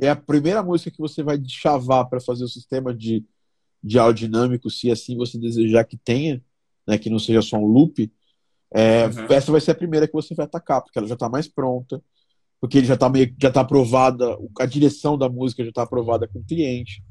[0.00, 3.24] é a primeira música que você vai chavar para fazer o sistema de,
[3.82, 6.42] de áudio dinâmico, se assim você desejar que tenha,
[6.86, 8.10] né, que não seja só um loop,
[8.74, 9.26] É, uhum.
[9.30, 12.02] Essa vai ser a primeira que você vai atacar, porque ela já está mais pronta,
[12.60, 16.26] porque ele já está meio já tá aprovada, a direção da música já está aprovada
[16.26, 17.02] com o cliente.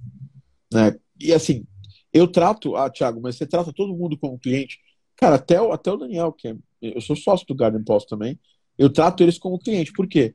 [0.74, 0.98] Né?
[1.20, 1.66] E assim,
[2.12, 4.80] eu trato, ah, Thiago, mas você trata todo mundo como cliente.
[5.16, 8.40] Cara, até o, até o Daniel, que é, eu sou sócio do Garden Post também,
[8.78, 9.94] eu trato eles como cliente.
[9.94, 10.34] Por quê?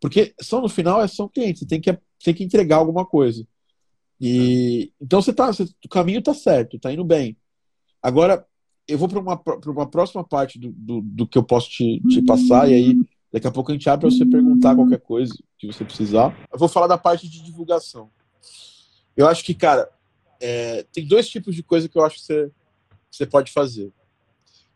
[0.00, 3.46] Porque são no final são clientes, você tem que, tem que entregar alguma coisa.
[4.20, 7.36] E então você tá, você, o caminho tá certo, tá indo bem.
[8.02, 8.46] Agora,
[8.86, 12.22] eu vou para uma, uma próxima parte do, do, do, que eu posso te, te
[12.22, 12.96] passar, e aí
[13.32, 16.34] daqui a pouco a gente abre para você perguntar qualquer coisa que você precisar.
[16.50, 18.10] Eu vou falar da parte de divulgação.
[19.16, 19.90] Eu acho que, cara,
[20.40, 22.50] é, tem dois tipos de coisa que eu acho que você,
[23.10, 23.92] você pode fazer.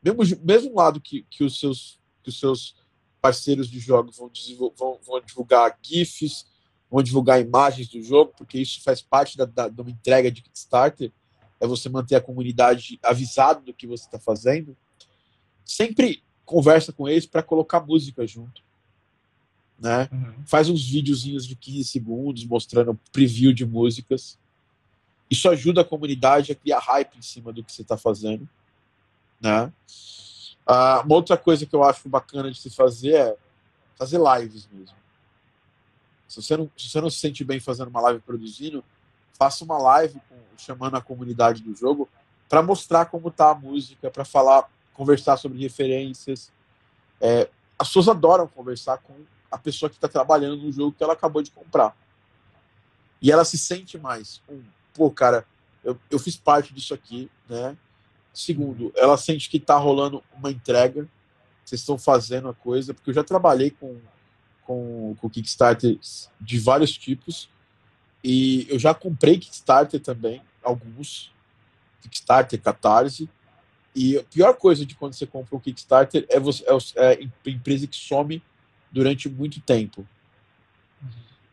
[0.03, 2.75] Mesmo, mesmo lado que, que, os seus, que os seus
[3.23, 4.31] parceiros de jogos vão,
[4.77, 6.45] vão, vão divulgar GIFs,
[6.91, 10.43] vão divulgar imagens do jogo, porque isso faz parte da, da, de uma entrega de
[10.43, 11.13] Kickstarter
[11.63, 14.77] é você manter a comunidade avisada do que você está fazendo.
[15.65, 18.65] Sempre conversa com eles para colocar música junto.
[19.79, 20.09] Né?
[20.11, 20.45] Uhum.
[20.45, 24.37] Faz uns videozinhos de 15 segundos mostrando preview de músicas.
[25.31, 28.49] Isso ajuda a comunidade a criar hype em cima do que você está fazendo.
[29.41, 29.73] Né?
[30.67, 33.37] Ah, uma outra coisa que eu acho bacana de se fazer é
[33.97, 34.97] fazer lives mesmo.
[36.29, 38.83] Se você não, se você não se sente bem fazendo uma live produzindo,
[39.35, 42.09] faça uma live com, chamando a comunidade do jogo
[42.49, 46.53] para mostrar como tá a música, para falar, conversar sobre referências.
[47.21, 47.49] É,
[47.79, 49.15] as pessoas adoram conversar com
[49.51, 51.97] a pessoa que está trabalhando no jogo que ela acabou de comprar.
[53.21, 54.43] E ela se sente mais.
[54.49, 54.63] Um,
[54.95, 55.47] pô, cara,
[55.85, 57.77] eu, eu fiz parte disso aqui, né?
[58.33, 61.09] Segundo, ela sente que está rolando uma entrega,
[61.65, 63.97] vocês estão fazendo a coisa, porque eu já trabalhei com,
[64.65, 65.99] com, com Kickstarter
[66.41, 67.49] de vários tipos,
[68.25, 71.33] e eu já comprei Kickstarter também, alguns.
[72.03, 73.29] Kickstarter, Catarse.
[73.95, 76.65] E a pior coisa de quando você compra um Kickstarter é, você,
[76.97, 78.43] é, é a empresa que some
[78.91, 80.07] durante muito tempo.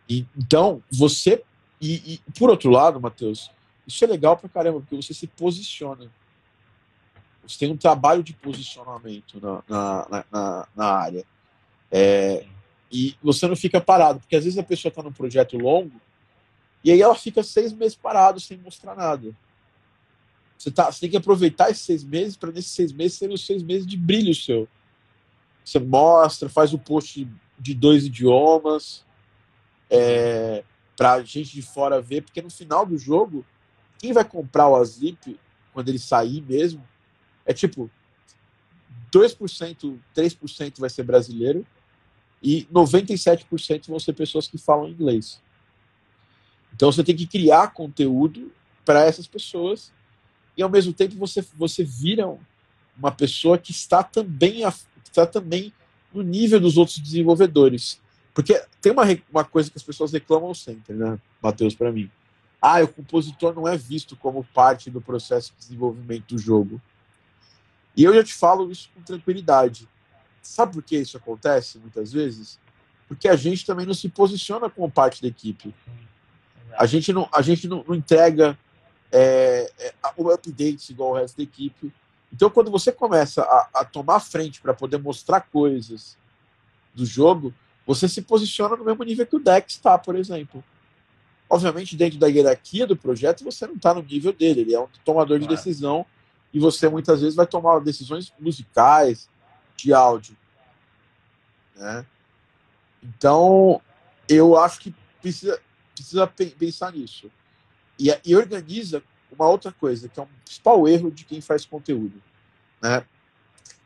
[0.08, 1.44] E, então, você.
[1.82, 3.52] E, e, por outro lado, Matheus,
[3.88, 6.10] isso é legal pra caramba, porque você se posiciona.
[7.48, 11.26] Você tem um trabalho de posicionamento na, na, na, na área.
[11.92, 12.46] É,
[12.92, 16.00] e você não fica parado, porque às vezes a pessoa está num projeto longo
[16.84, 19.36] e aí ela fica seis meses parado sem mostrar nada.
[20.58, 23.46] Você, tá, você tem que aproveitar esses seis meses para nesses seis meses serem os
[23.46, 24.68] seis meses de brilho seu.
[25.64, 29.06] Você mostra, faz o post de dois idiomas
[29.90, 30.64] é,
[30.98, 33.46] para gente de fora ver, porque no final do jogo,
[33.98, 35.40] quem vai comprar o Azip
[35.74, 36.86] quando ele sair mesmo
[37.50, 37.90] é tipo
[39.12, 41.66] 2%, 3% vai ser brasileiro
[42.44, 45.42] e 97% vão ser pessoas que falam inglês.
[46.72, 48.52] Então você tem que criar conteúdo
[48.86, 49.92] para essas pessoas
[50.56, 52.38] e ao mesmo tempo você, você vira
[52.96, 54.62] uma pessoa que está também,
[55.04, 55.74] está também
[56.14, 58.00] no nível dos outros desenvolvedores.
[58.32, 62.12] Porque tem uma, uma coisa que as pessoas reclamam sempre, né, Matheus, para mim.
[62.62, 66.80] Ah, o compositor não é visto como parte do processo de desenvolvimento do jogo.
[68.00, 69.86] E eu já te falo isso com tranquilidade.
[70.42, 72.58] Sabe por que isso acontece muitas vezes?
[73.10, 75.76] Porque a gente também não se posiciona como parte da equipe.
[76.78, 78.58] A gente não, a gente não, não entrega
[79.12, 81.92] é, é, o update igual o resto da equipe.
[82.32, 86.18] Então, quando você começa a, a tomar frente para poder mostrar coisas
[86.96, 87.54] do jogo,
[87.86, 90.64] você se posiciona no mesmo nível que o Dex está, por exemplo.
[91.50, 94.88] Obviamente, dentro da hierarquia do projeto, você não está no nível dele, ele é um
[95.04, 96.06] tomador de decisão
[96.54, 99.30] e você muitas vezes vai tomar decisões musicais,
[99.76, 100.36] de áudio.
[101.76, 102.06] Né?
[103.02, 103.82] Então,
[104.28, 105.62] eu acho que precisa,
[105.96, 107.32] precisa pensar nisso.
[107.98, 112.22] E, e organiza uma outra coisa, que é um principal erro de quem faz conteúdo.
[112.82, 113.06] Né?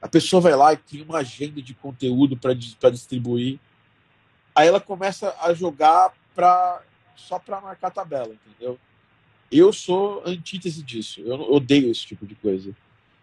[0.01, 3.59] A pessoa vai lá e cria uma agenda de conteúdo para distribuir.
[4.55, 6.81] Aí ela começa a jogar pra,
[7.15, 8.79] só para marcar tabela, entendeu?
[9.55, 11.21] Eu sou antítese disso.
[11.21, 12.75] Eu odeio esse tipo de coisa.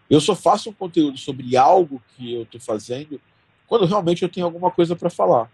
[0.08, 3.20] Eu só faço um conteúdo sobre algo que eu estou fazendo
[3.66, 5.50] quando realmente eu tenho alguma coisa para falar.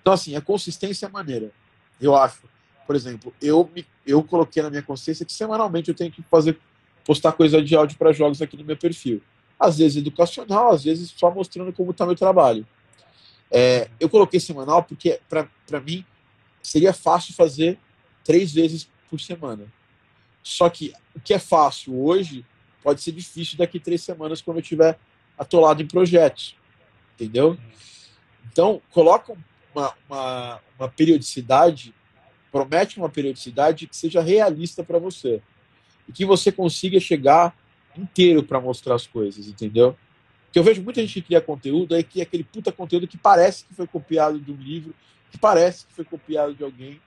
[0.00, 1.52] Então, assim, a consistência é maneira.
[2.00, 2.42] Eu acho.
[2.86, 6.58] Por exemplo, eu, me, eu coloquei na minha consciência que semanalmente eu tenho que fazer
[7.04, 9.22] postar coisa de áudio para jogos aqui no meu perfil.
[9.60, 12.66] Às vezes educacional, às vezes só mostrando como está meu trabalho.
[13.50, 16.04] É, eu coloquei semanal porque, para mim,
[16.62, 17.78] seria fácil fazer
[18.24, 19.66] três vezes por semana.
[20.42, 22.44] Só que o que é fácil hoje
[22.82, 24.98] pode ser difícil daqui três semanas quando eu estiver
[25.36, 26.56] atolado em projetos.
[27.14, 27.58] Entendeu?
[28.50, 29.36] Então, coloca
[29.74, 31.94] uma, uma, uma periodicidade,
[32.50, 35.42] promete uma periodicidade que seja realista para você.
[36.08, 37.56] E que você consiga chegar
[37.96, 39.96] inteiro para mostrar as coisas, entendeu?
[40.50, 43.18] que eu vejo muita gente que cria conteúdo é que é aquele puta conteúdo que
[43.18, 44.94] parece que foi copiado de um livro,
[45.30, 47.00] que parece que foi copiado de alguém.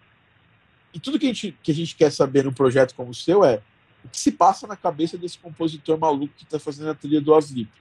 [0.93, 3.43] E tudo que a gente, que a gente quer saber num projeto como o seu
[3.43, 3.61] é
[4.03, 7.33] o que se passa na cabeça desse compositor maluco que está fazendo a trilha do
[7.33, 7.71] Oslip.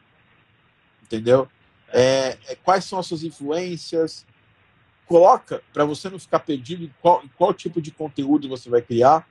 [1.03, 1.49] Entendeu?
[1.89, 4.27] É, é, quais são as suas influências?
[5.07, 8.81] Coloca, para você não ficar perdido em qual, em qual tipo de conteúdo você vai
[8.81, 9.29] criar.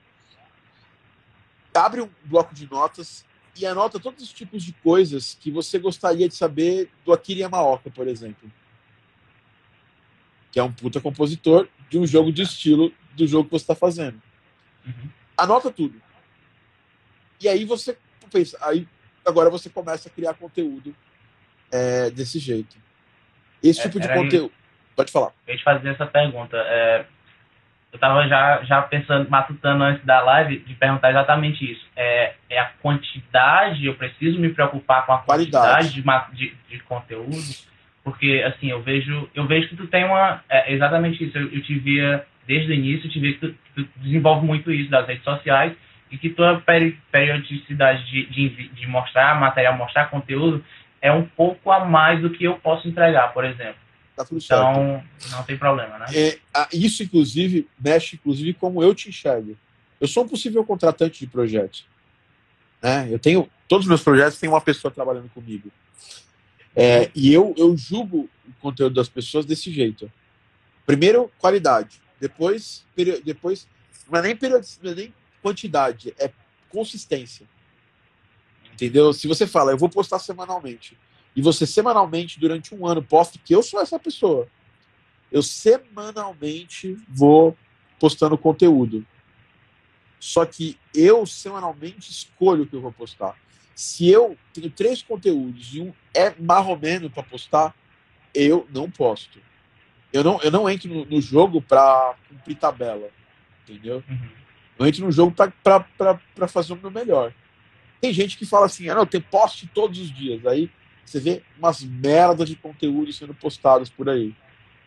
[1.72, 3.24] Abre um bloco de notas
[3.56, 7.90] e anota todos os tipos de coisas que você gostaria de saber do Akira Yamaoka,
[7.90, 8.50] por exemplo.
[10.52, 13.74] Que é um puta compositor de um jogo de estilo do jogo que você está
[13.74, 14.20] fazendo.
[14.86, 15.08] Uhum.
[15.36, 16.00] Anota tudo.
[17.40, 17.96] E aí você
[18.30, 18.86] pensa, aí
[19.26, 20.94] agora você começa a criar conteúdo
[21.72, 22.76] é, desse jeito.
[23.62, 24.52] Esse é, tipo de conteúdo.
[24.96, 25.32] Pode falar.
[25.46, 26.56] Eu te fazer essa pergunta.
[26.56, 27.04] É,
[27.92, 31.84] eu estava já, já pensando, matutando antes da live, de perguntar exatamente isso.
[31.96, 36.02] É, é a quantidade, eu preciso me preocupar com a quantidade de,
[36.32, 37.36] de, de, conteúdo,
[38.04, 40.42] porque, assim, eu vejo, eu vejo que tu tem uma.
[40.48, 41.36] É exatamente isso.
[41.36, 44.72] Eu, eu te via desde o início, eu te via que tu, tu desenvolve muito
[44.72, 45.72] isso das redes sociais
[46.10, 46.60] e que tua
[47.12, 50.64] periodicidade de, de, de mostrar material, mostrar conteúdo,
[51.00, 53.76] é um pouco a mais do que eu posso entregar, por exemplo.
[54.16, 55.36] Tá tudo então, certo.
[55.36, 56.06] não tem problema, né?
[56.12, 56.38] É,
[56.72, 59.56] isso, inclusive, mexe inclusive como eu te enxergo.
[60.00, 61.86] Eu sou um possível contratante de projetos.
[62.82, 63.06] Né?
[63.08, 65.70] Eu tenho todos os meus projetos tem uma pessoa trabalhando comigo.
[66.74, 70.10] É, e eu, eu julgo o conteúdo das pessoas desse jeito.
[70.84, 72.00] Primeiro, qualidade.
[72.20, 72.84] Depois,
[73.24, 73.66] depois
[74.10, 74.38] não é nem,
[74.82, 76.30] não é nem quantidade, é
[76.68, 77.46] consistência.
[78.72, 79.12] Entendeu?
[79.12, 80.96] Se você fala, eu vou postar semanalmente,
[81.34, 84.48] e você semanalmente, durante um ano, posta que eu sou essa pessoa.
[85.30, 87.56] Eu semanalmente vou
[87.98, 89.06] postando conteúdo.
[90.18, 93.36] Só que eu semanalmente escolho o que eu vou postar.
[93.74, 97.74] Se eu tenho três conteúdos e um é marromeno para postar,
[98.34, 99.40] eu não posto.
[100.12, 103.08] Eu não, eu não entro no, no jogo para cumprir tabela.
[103.62, 104.02] Entendeu?
[104.08, 104.28] Uhum.
[104.78, 107.32] Eu entro no jogo para fazer o meu melhor.
[108.00, 110.44] Tem gente que fala assim, ah, não, tem poste todos os dias.
[110.46, 110.70] Aí
[111.04, 114.34] você vê umas merdas de conteúdo sendo postados por aí.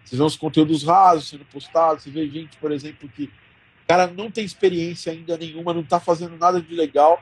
[0.03, 4.07] Você vê uns conteúdos rasos sendo postados, você vê gente, por exemplo, que o cara
[4.07, 7.21] não tem experiência ainda nenhuma, não está fazendo nada de legal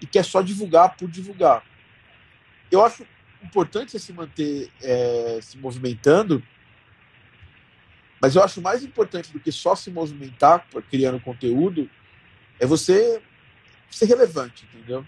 [0.00, 1.64] e quer só divulgar por divulgar.
[2.70, 3.06] Eu acho
[3.42, 6.42] importante você se manter é, se movimentando,
[8.24, 11.90] mas eu acho mais importante do que só se movimentar criando conteúdo
[12.58, 13.20] é você
[13.90, 15.04] ser relevante, entendeu?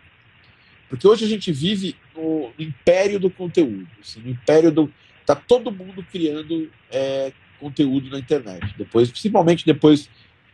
[0.87, 4.93] Porque hoje a gente vive no, império do conteúdo, assim, no império do.
[5.25, 8.75] Tá todo mundo criando é, conteúdo na internet.
[8.77, 10.11] Depois, principalmente depois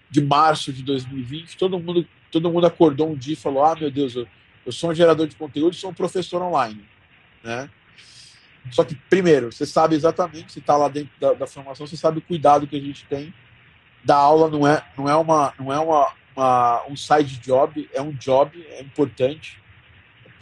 [0.09, 3.91] de março de 2020, todo mundo, todo mundo acordou um dia e falou: Ah, meu
[3.91, 4.29] Deus, eu,
[4.65, 6.85] eu sou um gerador de conteúdo, sou um professor online,
[7.43, 7.69] né?
[8.71, 12.19] Só que primeiro, você sabe exatamente, se está lá dentro da, da, formação, você sabe
[12.19, 13.35] o cuidado que a gente tem
[14.05, 14.49] da aula.
[14.49, 18.65] Não é, não é uma, não é uma, uma um side job, é um job,
[18.71, 19.63] é importante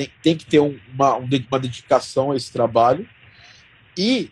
[0.01, 3.09] tem, tem que ter uma, uma dedicação a esse trabalho.
[3.97, 4.31] E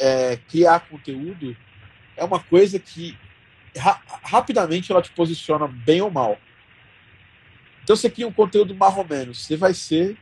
[0.00, 1.56] é, criar conteúdo
[2.16, 3.16] é uma coisa que
[3.76, 6.38] ra rapidamente ela te posiciona bem ou mal.
[7.84, 8.76] Então você cria um conteúdo
[9.08, 10.16] menos, você vai ser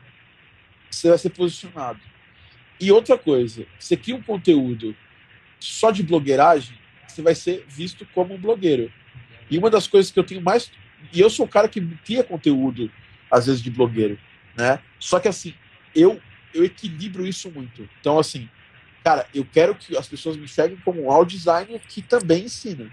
[0.90, 2.00] você vai ser posicionado.
[2.80, 4.94] E outra coisa, você cria um conteúdo
[5.58, 8.92] só de blogueiragem, você vai ser visto como um blogueiro.
[9.50, 10.70] E uma das coisas que eu tenho mais
[11.12, 12.90] e eu sou o cara que cria conteúdo
[13.30, 14.18] às vezes de blogueiro
[14.58, 14.80] né?
[14.98, 15.54] Só que assim,
[15.94, 16.20] eu
[16.52, 17.88] eu equilibro isso muito.
[18.00, 18.48] Então assim,
[19.04, 22.92] cara, eu quero que as pessoas me enxerguem como um audio designer que também ensina,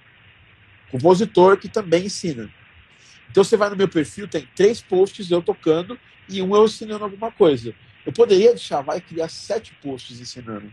[0.91, 2.49] compositor que também ensina.
[3.31, 7.03] Então você vai no meu perfil, tem três posts eu tocando e um eu ensinando
[7.03, 7.73] alguma coisa.
[8.05, 10.71] Eu poderia deixar, vai criar sete posts ensinando.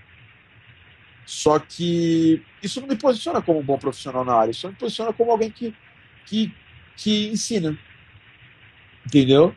[1.24, 5.12] Só que isso não me posiciona como um bom profissional na área, isso me posiciona
[5.12, 5.74] como alguém que,
[6.26, 6.54] que,
[6.96, 7.78] que ensina.
[9.06, 9.54] Entendeu?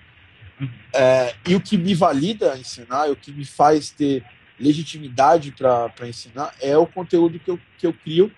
[0.93, 4.23] É, e o que me valida a ensinar, o que me faz ter
[4.59, 8.31] legitimidade para ensinar, é o conteúdo que eu, que eu crio,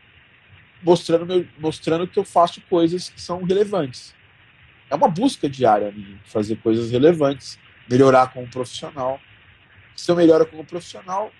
[0.82, 4.16] mostrando, meu, mostrando que eu faço coisas que são relevantes.
[4.90, 7.60] É uma busca diária minha, fazer coisas relevantes,
[7.90, 9.20] melhorar como profissional.
[9.98, 11.32] Se eu melhoro como profissional,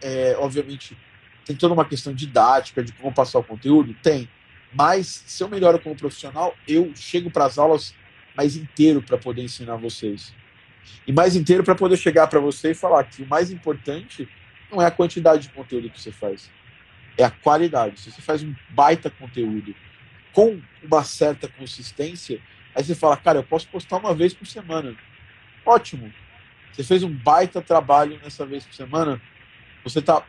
[0.00, 0.96] é, obviamente,
[1.44, 3.92] tem toda uma questão didática de como passar o conteúdo?
[4.02, 4.28] Tem.
[4.72, 7.94] Mas se eu melhoro como profissional, eu chego para as aulas
[8.36, 10.32] mais inteiro para poder ensinar vocês.
[11.06, 14.28] E mais inteiro para poder chegar para você e falar que o mais importante
[14.70, 16.50] não é a quantidade de conteúdo que você faz,
[17.18, 18.00] é a qualidade.
[18.00, 19.74] Se você faz um baita conteúdo
[20.32, 22.40] com uma certa consistência,
[22.74, 24.96] aí você fala, cara, eu posso postar uma vez por semana.
[25.64, 26.12] Ótimo.
[26.74, 29.22] Você fez um baita trabalho nessa vez por semana.
[29.84, 30.26] Você tá,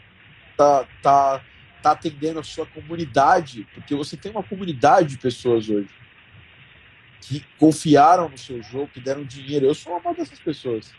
[0.56, 1.44] tá, tá,
[1.82, 5.90] tá atendendo a sua comunidade, porque você tem uma comunidade de pessoas hoje
[7.22, 9.66] que confiaram no seu jogo, que deram dinheiro.
[9.66, 10.94] Eu sou uma dessas pessoas.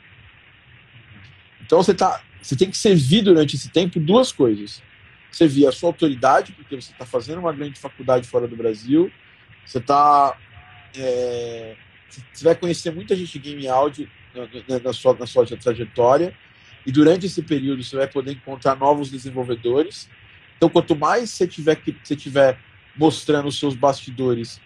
[1.60, 4.82] Então você tá, você tem que servir durante esse tempo duas coisas.
[5.30, 9.12] Servir a sua autoridade, porque você está fazendo uma grande faculdade fora do Brasil.
[9.64, 10.36] Você está
[10.96, 11.76] é,
[12.32, 16.36] você vai conhecer muita gente game áudio na, na, sua, na sua trajetória.
[16.84, 20.08] E durante esse período você vai poder encontrar novos desenvolvedores.
[20.56, 22.58] Então, quanto mais você tiver, que, você tiver
[22.96, 24.60] mostrando os seus bastidores,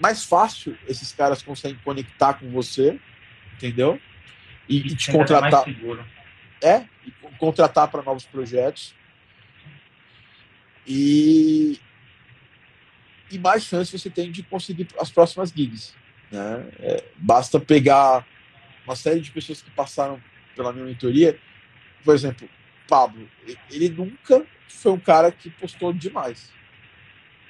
[0.00, 2.98] mais fácil esses caras conseguem conectar com você,
[3.54, 4.00] entendeu?
[4.68, 5.64] E, e te contratar.
[6.62, 8.94] É, e contratar para novos projetos.
[10.86, 11.78] E,
[13.30, 15.94] e mais chance você tem de conseguir as próximas gigs.
[16.30, 16.66] Né?
[16.78, 18.26] É, basta pegar
[18.86, 20.22] uma série de pessoas que passaram
[20.54, 21.38] pela minha mentoria.
[22.04, 22.48] Por exemplo,
[22.88, 23.28] Pablo,
[23.70, 26.52] ele nunca foi um cara que postou demais.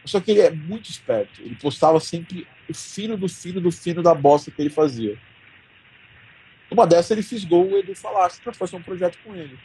[0.05, 1.43] Só que ele é muito esperto.
[1.43, 5.19] Ele postava sempre o fino do fino do fino da bosta que ele fazia.
[6.71, 9.59] Uma dessas ele fisgou o Edu Falassi para fazer um projeto com ele.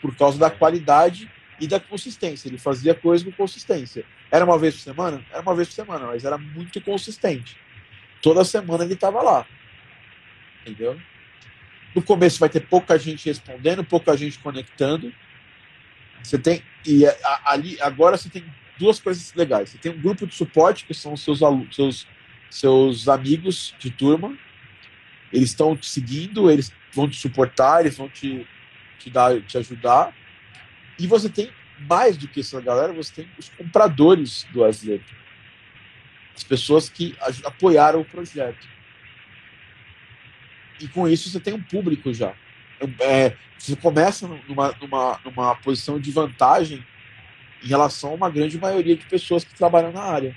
[0.00, 1.30] Por causa da qualidade
[1.60, 2.48] e da consistência.
[2.48, 4.04] Ele fazia coisa com consistência.
[4.30, 5.24] Era uma vez por semana?
[5.30, 7.56] Era uma vez por semana, mas era muito consistente.
[8.20, 9.46] Toda semana ele estava lá.
[10.62, 10.98] Entendeu?
[11.94, 15.12] No começo vai ter pouca gente respondendo, pouca gente conectando.
[16.22, 16.62] Você tem.
[16.86, 17.04] E
[17.44, 18.44] ali, agora você tem
[18.78, 19.70] duas coisas legais.
[19.70, 21.40] Você tem um grupo de suporte, que são seus,
[21.70, 22.06] seus,
[22.50, 24.36] seus amigos de turma.
[25.32, 28.46] Eles estão te seguindo, eles vão te suportar, eles vão te,
[28.98, 30.14] te, dar, te ajudar.
[30.98, 35.14] E você tem mais do que essa galera, você tem os compradores do Asleto.
[36.34, 38.71] As pessoas que apoiaram o projeto.
[40.82, 42.34] E com isso você tem um público já.
[42.98, 46.84] É, você começa numa, numa, numa posição de vantagem
[47.62, 50.36] em relação a uma grande maioria de pessoas que trabalham na área.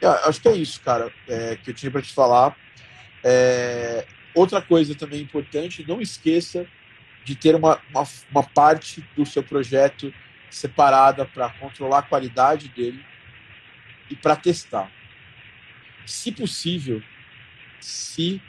[0.00, 2.54] Eu acho que é isso, cara, é, que eu tinha para te falar.
[3.24, 6.66] É, outra coisa também importante, não esqueça
[7.24, 10.12] de ter uma, uma, uma parte do seu projeto
[10.50, 13.02] separada para controlar a qualidade dele
[14.10, 14.90] e para testar.
[16.06, 17.02] Se possível,
[17.80, 18.40] se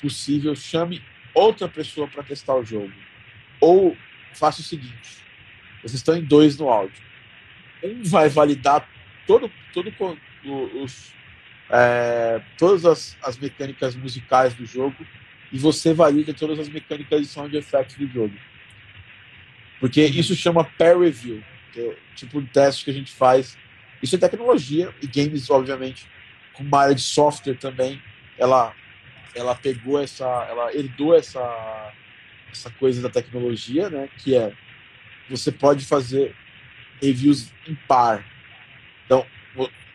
[0.00, 1.02] possível, chame
[1.32, 2.92] outra pessoa para testar o jogo.
[3.60, 3.96] Ou
[4.34, 5.22] faça o seguinte:
[5.80, 7.02] vocês estão em dois no áudio.
[7.82, 8.88] Um vai validar
[9.26, 9.92] todo, todo
[10.80, 11.12] os,
[11.70, 15.06] é, todas as, as mecânicas musicais do jogo
[15.52, 18.34] e você valida todas as mecânicas de sound effects do jogo.
[19.80, 23.58] Porque isso chama peer review, que é o tipo de teste que a gente faz.
[24.00, 26.06] Isso é tecnologia e games, obviamente,
[26.58, 28.00] uma área de software também.
[28.38, 28.74] Ela,
[29.34, 31.92] ela pegou essa, ela herdou essa,
[32.50, 34.08] essa coisa da tecnologia, né?
[34.18, 34.52] Que é
[35.28, 36.34] você pode fazer
[37.00, 38.24] reviews em par.
[39.06, 39.26] Então,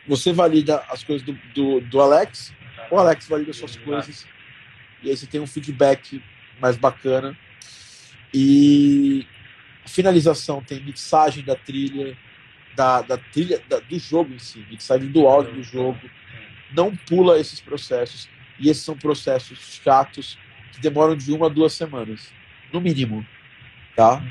[0.06, 2.52] você valida as coisas do, do, do Alex,
[2.90, 4.26] o Alex valida suas coisas,
[5.02, 6.22] e aí você tem um feedback
[6.60, 7.36] mais bacana.
[8.32, 9.26] E
[9.84, 12.16] a finalização tem mixagem da trilha,
[12.74, 15.98] da, da trilha da, do jogo em si, mixagem do áudio do jogo.
[16.72, 18.28] Não pula esses processos.
[18.58, 20.38] E esses são processos chatos
[20.72, 22.32] que demoram de uma a duas semanas
[22.72, 23.26] no mínimo,
[23.94, 24.22] tá?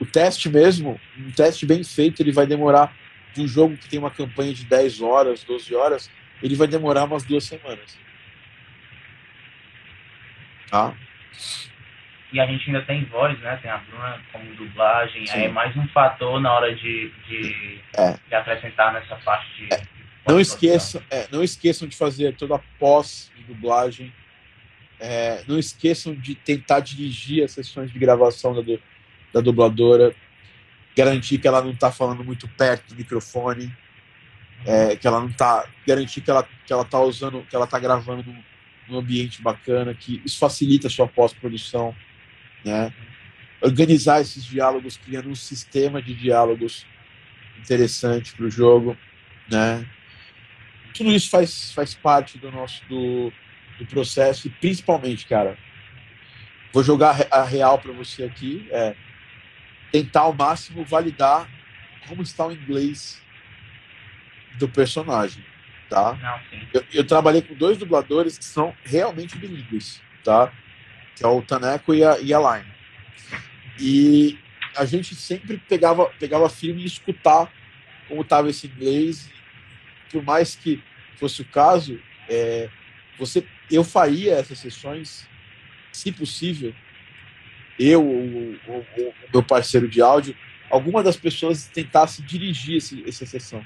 [0.00, 2.94] O teste mesmo, um teste bem feito, ele vai demorar
[3.34, 6.10] de um jogo que tem uma campanha de 10 horas, 12 horas,
[6.42, 7.98] ele vai demorar umas duas semanas.
[10.70, 10.94] Tá?
[12.32, 13.58] E a gente ainda tem voz, né?
[13.60, 15.26] Tem a Bruna como dublagem.
[15.26, 15.36] Sim.
[15.36, 18.16] Aí é mais um fator na hora de, de, é.
[18.26, 19.74] de acrescentar nessa parte de.
[19.74, 19.82] É.
[20.26, 24.12] Não, esqueçam, é, não esqueçam de fazer toda a pós de dublagem
[25.02, 28.62] é, não esqueçam de tentar dirigir as sessões de gravação da,
[29.32, 30.14] da dubladora,
[30.96, 33.76] garantir que ela não está falando muito perto do microfone,
[34.64, 37.80] é, que ela não está, garantir que ela que ela está usando, que ela está
[37.80, 38.42] gravando num,
[38.88, 41.92] num, ambiente bacana, que isso facilita a sua pós-produção,
[42.64, 42.94] né?
[43.60, 46.86] Organizar esses diálogos, criando um sistema de diálogos
[47.58, 48.96] interessante para o jogo,
[49.50, 49.84] né?
[50.94, 53.32] Tudo isso faz, faz parte do nosso do,
[53.78, 55.56] do processo e principalmente, cara,
[56.72, 58.94] vou jogar a real para você aqui, é
[59.90, 61.48] tentar ao máximo validar
[62.08, 63.22] como está o inglês
[64.58, 65.44] do personagem,
[65.88, 66.14] tá?
[66.14, 70.52] Não, eu, eu, trabalhei com dois dubladores que são realmente bilíngues, tá?
[71.16, 72.72] Que é o Taneco e a, e a Line.
[73.78, 74.38] E
[74.76, 77.52] a gente sempre pegava, pegava filme e escutar
[78.08, 79.30] como estava esse inglês,
[80.12, 80.82] por mais que
[81.16, 81.98] fosse o caso,
[82.28, 82.68] é,
[83.18, 85.26] você, eu faria essas sessões,
[85.90, 86.74] se possível,
[87.78, 90.36] eu, o, o, meu parceiro de áudio,
[90.70, 93.64] alguma das pessoas tentasse dirigir esse, essa sessão.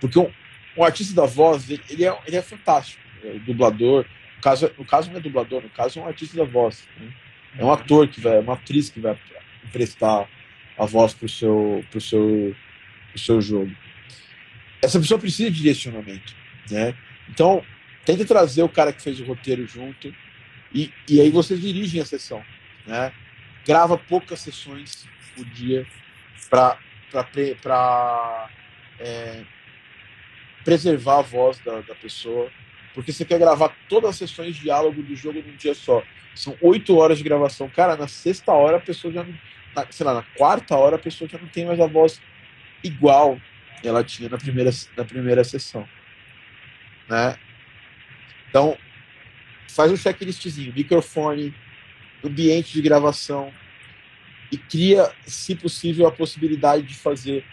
[0.00, 0.32] Porque um,
[0.76, 3.02] um artista da voz, ele, é, ele é fantástico.
[3.22, 4.06] É, o dublador,
[4.36, 6.86] no caso, no caso não é dublador, no caso é um artista da voz.
[6.98, 7.12] Né?
[7.58, 9.18] É um ator que vai, é uma atriz que vai
[9.64, 10.28] emprestar
[10.78, 12.54] a voz para o seu, pro seu,
[13.10, 13.74] pro seu jogo.
[14.82, 16.34] Essa pessoa precisa de direcionamento.
[16.70, 16.94] Né?
[17.28, 17.64] Então,
[18.04, 20.14] tente trazer o cara que fez o roteiro junto
[20.72, 22.42] e, e aí vocês dirigem a sessão.
[22.86, 23.12] Né?
[23.66, 25.86] Grava poucas sessões por dia
[26.48, 26.78] para
[29.00, 29.42] é,
[30.64, 32.50] preservar a voz da, da pessoa,
[32.94, 36.02] porque você quer gravar todas as sessões de diálogo do jogo num dia só.
[36.34, 37.68] São oito horas de gravação.
[37.68, 39.34] Cara, na sexta hora a pessoa já não.
[39.74, 42.20] Na, sei lá, na quarta hora a pessoa já não tem mais a voz
[42.82, 43.40] igual
[43.82, 45.88] ela tinha na primeira, na primeira sessão.
[47.08, 47.36] Né?
[48.48, 48.76] Então,
[49.68, 51.54] faz um checklistzinho, microfone,
[52.24, 53.52] ambiente de gravação
[54.50, 57.44] e cria, se possível, a possibilidade de fazer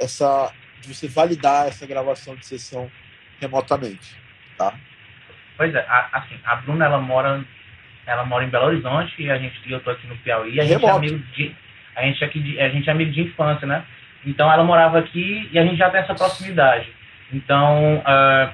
[0.00, 2.90] essa, de você validar essa gravação de sessão
[3.40, 4.16] remotamente,
[4.56, 4.74] tá?
[5.56, 7.44] Pois é, a, assim, a Bruna ela mora,
[8.06, 10.84] ela mora em Belo Horizonte e a gente, eu tô aqui no Piauí, a gente
[10.84, 11.54] é amigo de,
[11.96, 13.84] a gente é aqui de, a gente é amigo de infância, né?
[14.24, 16.88] Então ela morava aqui e a gente já tem essa proximidade.
[17.32, 18.50] Então, uh,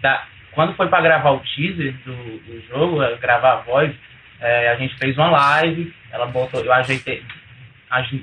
[0.00, 3.92] da, quando foi para gravar o teaser do, do jogo, gravar a voz,
[4.40, 7.22] é, a gente fez uma live, ela botou, eu ajeitei,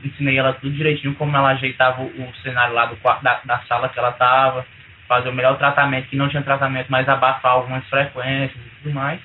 [0.03, 3.97] ensinei ela tudo direitinho, como ela ajeitava o, cenário lá do, da, da sala que
[3.97, 4.65] ela estava,
[5.07, 9.19] fazer o melhor tratamento, que não tinha tratamento, mas abafar algumas frequências e tudo mais.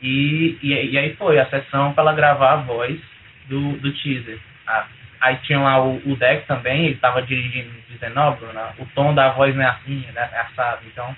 [0.00, 2.98] E, e, e aí foi a sessão para ela gravar a voz
[3.46, 4.38] do, do teaser.
[4.66, 4.86] Ah,
[5.20, 9.14] aí tinha lá o, o deck também, ele estava dirigindo, dizendo, ó, Bruna, o tom
[9.14, 10.82] da voz não é assim, né, é assado.
[10.86, 11.16] Então,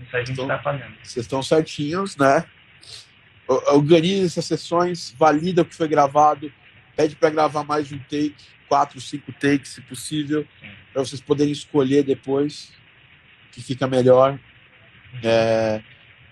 [0.00, 0.92] isso a gente está fazendo.
[1.02, 2.44] Vocês estão certinhos, né?
[3.46, 6.52] Organize essas sessões, valida o que foi gravado,
[6.96, 8.34] pede para gravar mais de um take,
[8.68, 10.46] quatro, cinco takes, se possível,
[10.92, 12.72] para vocês poderem escolher depois
[13.52, 14.32] que fica melhor.
[14.32, 15.20] Uhum.
[15.22, 15.82] É,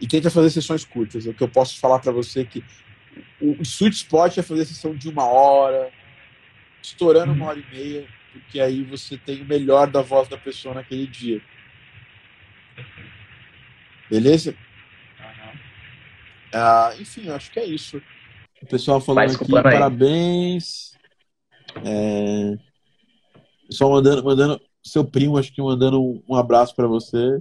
[0.01, 1.27] e tenta fazer sessões curtas.
[1.27, 2.65] É o que eu posso falar para você que
[3.41, 5.91] o sweet spot é fazer sessão de uma hora,
[6.83, 7.51] estourando uma uhum.
[7.51, 11.41] hora e meia, porque aí você tem o melhor da voz da pessoa naquele dia.
[14.09, 14.51] Beleza?
[14.51, 15.61] Uhum.
[16.53, 18.03] Ah, enfim, acho que é isso.
[18.63, 20.93] O pessoal falando aqui, parabéns.
[21.85, 22.59] É...
[23.69, 27.39] Pessoal mandando, mandando, seu primo, acho que mandando um, abraço para você.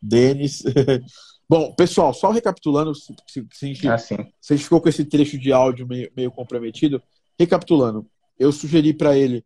[0.00, 0.62] Denis.
[1.48, 4.88] Bom, pessoal, só recapitulando, se, se, se, a gente, ah, se, a gente, ficou com
[4.88, 7.02] esse trecho de áudio meio, meio comprometido,
[7.38, 8.06] recapitulando,
[8.40, 9.44] eu sugeri para ele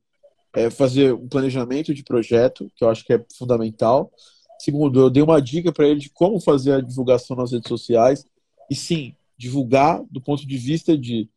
[0.55, 4.13] é, fazer um planejamento de projeto, que eu acho que é fundamental.
[4.61, 8.25] Segundo, eu dei uma dica para ele de como fazer a divulgação nas redes sociais.
[8.71, 11.29] E sim, divulgar do ponto de vista de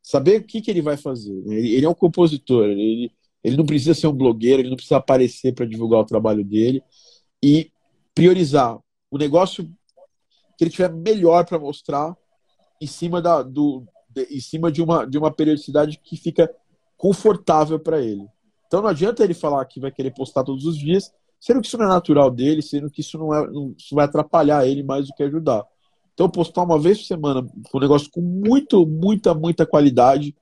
[0.00, 1.36] saber o que, que ele vai fazer.
[1.46, 4.98] Ele, ele é um compositor, ele, ele não precisa ser um blogueiro, ele não precisa
[4.98, 6.80] aparecer para divulgar o trabalho dele.
[7.42, 7.72] E
[8.14, 8.78] priorizar
[9.10, 9.64] o negócio
[10.56, 12.16] que ele tiver melhor para mostrar
[12.80, 16.48] em cima, da, do, de, em cima de, uma, de uma periodicidade que fica
[17.00, 18.28] confortável para ele.
[18.66, 21.78] Então não adianta ele falar que vai querer postar todos os dias, sendo que isso
[21.78, 25.06] não é natural dele, sendo que isso não, é, não isso vai atrapalhar ele mais
[25.06, 25.64] do que ajudar.
[26.12, 30.36] Então, postar uma vez por semana um negócio com muito, muita, muita qualidade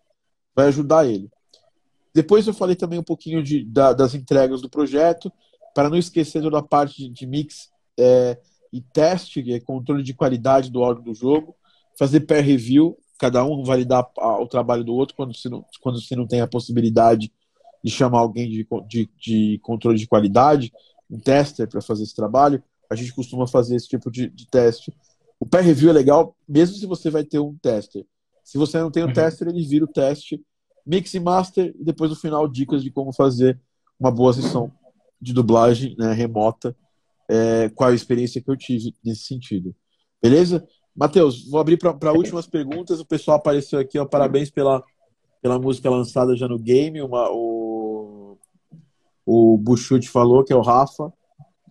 [0.52, 1.30] vai ajudar ele.
[2.12, 5.32] Depois eu falei também um pouquinho de, da, das entregas do projeto,
[5.72, 8.36] para não esquecer toda a parte de, de mix é,
[8.72, 11.54] e teste, é controle de qualidade do áudio do jogo,
[11.96, 16.14] fazer peer review, cada um validar o trabalho do outro quando você não, quando você
[16.14, 17.32] não tem a possibilidade
[17.82, 20.72] de chamar alguém de, de, de controle de qualidade,
[21.10, 22.62] um tester para fazer esse trabalho.
[22.90, 24.92] A gente costuma fazer esse tipo de, de teste
[25.40, 28.04] o peer review é legal, mesmo se você vai ter um tester.
[28.42, 29.12] Se você não tem um uhum.
[29.12, 30.42] tester, ele vira o teste,
[30.84, 33.60] mix e master, e depois no final dicas de como fazer
[34.00, 34.72] uma boa sessão
[35.20, 36.76] de dublagem né, remota,
[37.28, 39.74] é, qual a experiência que eu tive nesse sentido.
[40.20, 40.66] Beleza?
[40.99, 42.99] Matheus, vou abrir para últimas perguntas.
[42.99, 44.82] O pessoal apareceu aqui, ó, parabéns pela,
[45.40, 47.01] pela música lançada já no game.
[47.01, 47.68] Uma, o
[49.30, 51.12] o Buchute falou, que é o Rafa.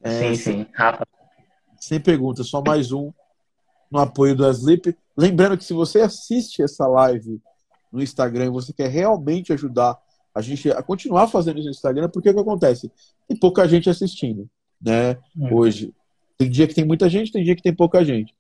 [0.03, 1.07] É, sim, sim, Rafa.
[1.80, 3.11] Sem pergunta, só mais um
[3.89, 4.95] no apoio do Asleep.
[5.17, 7.41] Lembrando que se você assiste essa live
[7.91, 9.97] no Instagram e você quer realmente ajudar
[10.36, 12.91] a gente a continuar fazendo isso no Instagram, porque o que acontece?
[13.28, 14.47] Tem pouca gente assistindo,
[14.80, 15.11] né?
[15.11, 15.17] É.
[15.51, 15.91] Hoje.
[16.38, 18.36] Tem dia que tem muita gente, tem dia que tem pouca gente.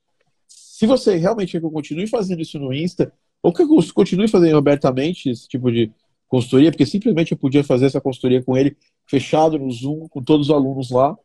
[0.77, 3.11] Se você realmente quer que eu continue fazendo isso no Insta,
[3.41, 5.91] ou que eu continue fazendo abertamente esse tipo de
[6.27, 10.49] consultoria, porque simplesmente eu podia fazer essa consultoria com ele fechado no Zoom, com todos
[10.49, 11.17] os alunos lá,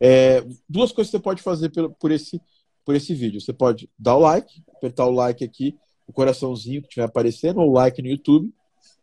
[0.00, 2.40] É, duas coisas você pode fazer por, por, esse,
[2.84, 3.40] por esse vídeo.
[3.40, 5.76] Você pode dar o like, apertar o like aqui,
[6.08, 8.52] o coraçãozinho que estiver aparecendo, ou o like no YouTube.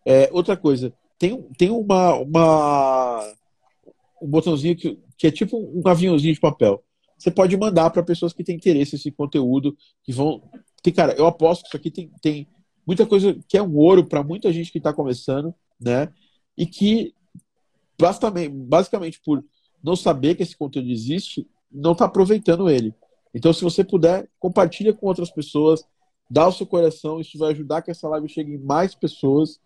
[0.06, 3.34] É, outra coisa, tem, tem uma, uma
[4.22, 6.84] um botãozinho que, que é tipo um aviãozinho de papel.
[7.26, 10.44] Você pode mandar para pessoas que têm interesse nesse conteúdo, que vão.
[10.84, 12.48] Tem, cara, eu aposto que isso aqui tem, tem
[12.86, 15.52] muita coisa que é um ouro para muita gente que está começando,
[15.82, 16.08] né?
[16.56, 17.16] E que
[17.98, 19.44] basicamente por
[19.84, 22.94] não saber que esse conteúdo existe, não está aproveitando ele.
[23.34, 25.84] Então, se você puder, compartilha com outras pessoas,
[26.30, 29.60] dá o seu coração, isso vai ajudar que essa live chegue em mais pessoas.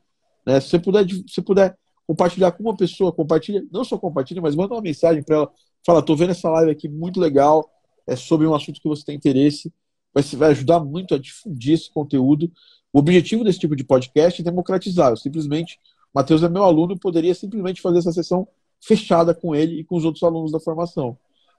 [0.45, 0.62] Né?
[0.62, 4.74] Se você puder, se puder compartilhar com uma pessoa, compartilha, não só compartilha, mas manda
[4.74, 5.51] uma mensagem para ela.
[5.86, 7.70] Fala, tô vendo essa live aqui muito legal,
[8.08, 9.72] é sobre um assunto que você tem interesse.
[10.14, 12.52] Vai, vai ajudar muito a difundir esse conteúdo.
[12.92, 15.12] O objetivo desse tipo de podcast é democratizar.
[15.12, 15.80] Eu simplesmente,
[16.14, 18.48] Matheus é meu aluno, poderia simplesmente fazer essa sessão
[18.82, 21.18] fechada com ele e com os outros alunos da formação.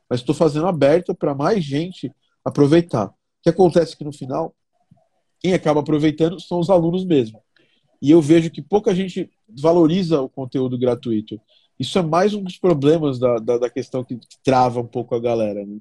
[0.09, 2.13] Mas estou fazendo aberta para mais gente
[2.45, 3.07] aproveitar.
[3.07, 4.55] O que acontece é que no final,
[5.39, 7.41] quem acaba aproveitando são os alunos mesmo.
[8.03, 11.41] E eu vejo que pouca gente valoriza o conteúdo gratuito.
[11.81, 15.15] Isso é mais um dos problemas da, da, da questão que, que, trava um pouco
[15.15, 15.65] a galera.
[15.65, 15.79] Né?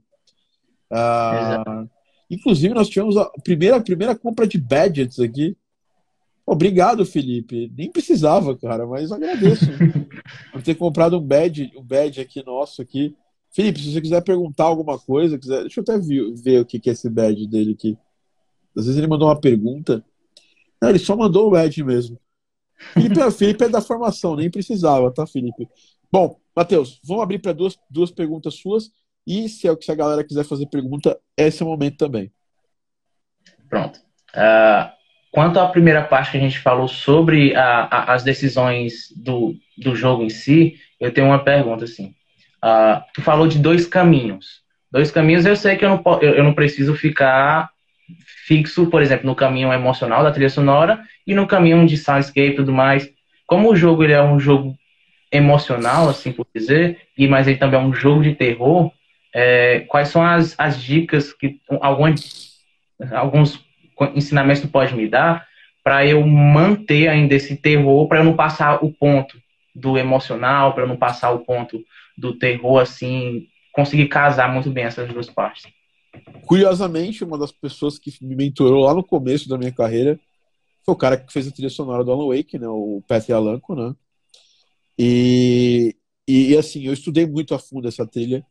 [0.90, 1.86] Ah,
[2.32, 5.58] inclusive, nós tivemos a primeira, a primeira compra de badges aqui.
[6.46, 7.70] Obrigado, Felipe.
[7.78, 9.66] Nem precisava, cara, mas agradeço
[10.54, 13.14] por ter comprado um badge, um badge aqui nosso aqui.
[13.52, 16.90] Felipe, se você quiser perguntar alguma coisa, quiser, deixa eu até ver, ver o que
[16.90, 17.98] é esse badge dele aqui.
[18.74, 20.02] Às vezes ele mandou uma pergunta.
[20.82, 22.18] Não, ele só mandou o badge mesmo.
[22.94, 25.68] Felipe, é, Felipe é da formação, nem precisava, tá, Felipe?
[26.12, 28.92] Bom, Matheus, vamos abrir para duas, duas perguntas suas.
[29.28, 32.32] E se, é, se a galera quiser fazer pergunta, esse é o momento também.
[33.70, 34.00] Pronto.
[34.30, 34.90] Uh,
[35.32, 39.96] quanto à primeira parte que a gente falou sobre a, a, as decisões do, do
[39.96, 42.16] jogo em si, eu tenho uma pergunta assim.
[42.64, 44.64] Uh, tu falou de dois caminhos.
[44.92, 47.70] Dois caminhos, eu sei que eu não, eu, eu não preciso ficar
[48.48, 52.56] fixo, por exemplo, no caminho emocional da trilha sonora e no caminho de soundscape e
[52.56, 53.10] tudo mais.
[53.46, 54.76] Como o jogo ele é um jogo
[55.32, 58.92] emocional, assim por dizer, e mas ele também é um jogo de terror,
[59.34, 62.58] é, quais são as, as dicas que alguns,
[63.12, 63.64] alguns
[64.16, 65.48] ensinamentos tu pode me dar
[65.84, 69.38] para eu manter ainda esse terror, para eu não passar o ponto
[69.74, 71.84] do emocional, para eu não passar o ponto
[72.18, 75.72] do terror, assim, conseguir casar muito bem essas duas partes.
[76.46, 80.20] Curiosamente, uma das pessoas que me mentorou lá no começo da minha carreira
[80.84, 82.68] foi o cara que fez a trilha sonora do Alan Wake, né?
[82.68, 83.94] O Pat Alanco, né?
[84.98, 85.96] E,
[86.28, 88.46] e, assim, eu estudei muito a fundo essa trilha,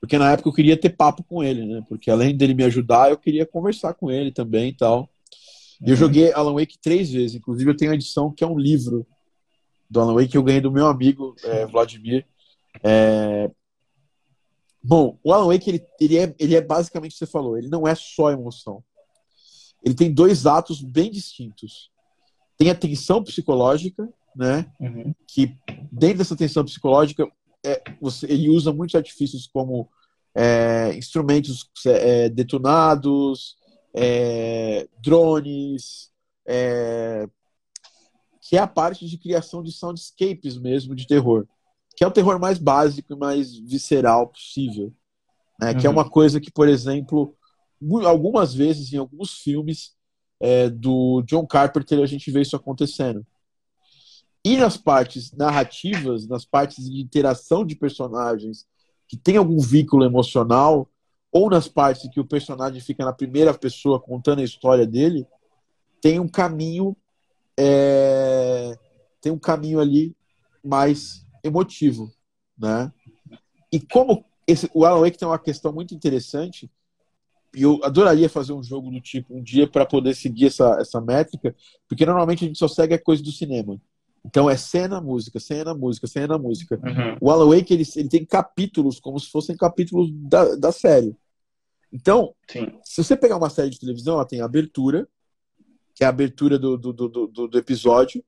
[0.00, 1.82] porque na época eu queria ter papo com ele, né?
[1.88, 5.08] Porque além dele me ajudar, eu queria conversar com ele também e tal.
[5.80, 5.96] E eu uhum.
[5.96, 7.36] joguei Alan Wake três vezes.
[7.36, 9.06] Inclusive, eu tenho a edição que é um livro
[9.88, 12.26] do Alan Wake que eu ganhei do meu amigo é, Vladimir.
[12.82, 13.50] É,
[14.82, 17.68] Bom, o Alan Wake, ele, ele, é, ele é basicamente o que você falou, ele
[17.68, 18.82] não é só emoção.
[19.84, 21.90] Ele tem dois atos bem distintos.
[22.56, 24.70] Tem a tensão psicológica, né?
[24.78, 25.14] Uhum.
[25.26, 25.56] Que
[25.90, 27.26] dentro dessa tensão psicológica,
[27.64, 29.88] é, você, ele usa muitos artifícios como
[30.34, 33.56] é, instrumentos é, detonados,
[33.94, 36.10] é, drones,
[36.46, 37.26] é,
[38.40, 41.46] que é a parte de criação de soundscapes mesmo de terror
[42.00, 44.90] que é o terror mais básico e mais visceral possível.
[45.60, 45.72] Né?
[45.72, 45.78] Uhum.
[45.78, 45.96] Que é uhum.
[45.96, 47.36] uma coisa que, por exemplo,
[48.06, 49.92] algumas vezes em alguns filmes
[50.40, 53.22] é, do John Carpenter a gente vê isso acontecendo.
[54.42, 58.66] E nas partes narrativas, nas partes de interação de personagens
[59.06, 60.88] que tem algum vínculo emocional,
[61.30, 65.26] ou nas partes que o personagem fica na primeira pessoa contando a história dele,
[66.00, 66.96] tem um caminho
[67.58, 68.74] é,
[69.20, 70.16] tem um caminho ali
[70.64, 72.12] mais emotivo,
[72.58, 72.92] né?
[73.72, 76.70] E como esse, o Alan Wake tem uma questão muito interessante,
[77.54, 81.00] e eu adoraria fazer um jogo do tipo um dia para poder seguir essa, essa
[81.00, 81.54] métrica,
[81.88, 83.80] porque normalmente a gente só segue a coisa do cinema.
[84.24, 86.76] Então é cena, música, cena, música, cena, música.
[86.76, 87.16] Uhum.
[87.20, 91.16] O Alan Wake ele, ele tem capítulos como se fossem capítulos da, da série.
[91.92, 92.78] Então, Sim.
[92.84, 95.08] se você pegar uma série de televisão, ela tem a abertura,
[95.94, 98.22] que é a abertura do, do, do, do, do episódio,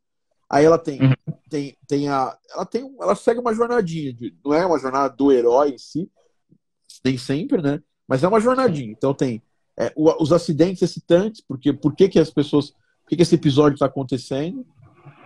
[0.52, 1.14] Aí ela tem, uhum.
[1.48, 2.36] tem, tem a.
[2.50, 2.94] Ela tem.
[3.00, 4.12] Ela segue uma jornadinha.
[4.12, 6.10] De, não é uma jornada do herói em si,
[7.02, 7.80] nem sempre, né?
[8.06, 8.92] Mas é uma jornadinha.
[8.92, 9.42] Então tem
[9.78, 12.68] é, o, os acidentes excitantes, porque por que, que as pessoas.
[12.70, 14.66] Por que, que esse episódio está acontecendo?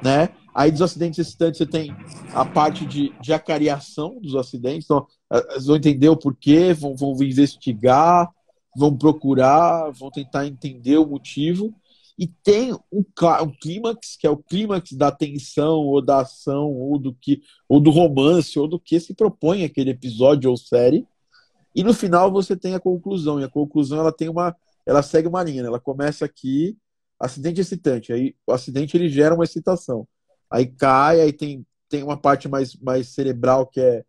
[0.00, 0.28] Né?
[0.54, 1.94] Aí dos acidentes excitantes você tem
[2.32, 4.84] a parte de, de acariação dos acidentes.
[4.84, 5.08] Então,
[5.50, 8.30] eles vão entender o porquê, vão, vão investigar,
[8.76, 11.74] vão procurar, vão tentar entender o motivo
[12.18, 16.98] e tem um, um clímax, que é o clímax da tensão, ou da ação, ou
[16.98, 21.06] do que, ou do romance, ou do que se propõe aquele episódio ou série,
[21.74, 24.56] E no final você tem a conclusão, e a conclusão ela tem uma,
[24.86, 25.68] ela segue uma linha, né?
[25.68, 26.74] ela começa aqui,
[27.20, 30.08] acidente excitante, aí o acidente ele gera uma excitação,
[30.50, 34.04] aí cai, aí tem, tem uma parte mais, mais cerebral que é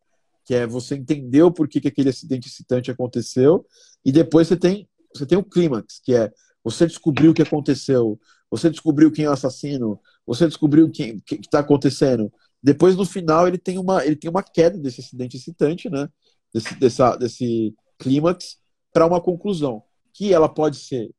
[0.46, 3.66] que é você entendeu por que, que aquele acidente excitante aconteceu,
[4.06, 6.32] e depois você tem você tem o clímax, que é
[6.70, 8.20] você descobriu o que aconteceu,
[8.52, 12.30] você descobriu quem é o assassino, você descobriu o que está acontecendo.
[12.62, 16.10] Depois, no final, ele tem uma, ele tem uma queda desse acidente excitante, né?
[16.54, 18.58] Desse, dessa, desse clímax,
[18.92, 19.82] para uma conclusão.
[20.14, 21.10] Que ela pode ser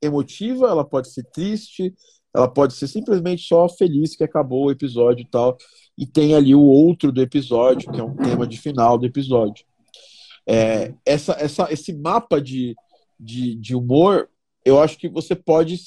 [0.00, 1.94] emotiva, ela pode ser triste,
[2.34, 5.58] ela pode ser simplesmente só feliz que acabou o episódio e tal.
[5.98, 9.66] E tem ali o outro do episódio, que é um tema de final do episódio.
[10.46, 12.74] É, essa, essa, esse mapa de,
[13.20, 14.30] de, de humor,
[14.64, 15.78] eu acho que você pode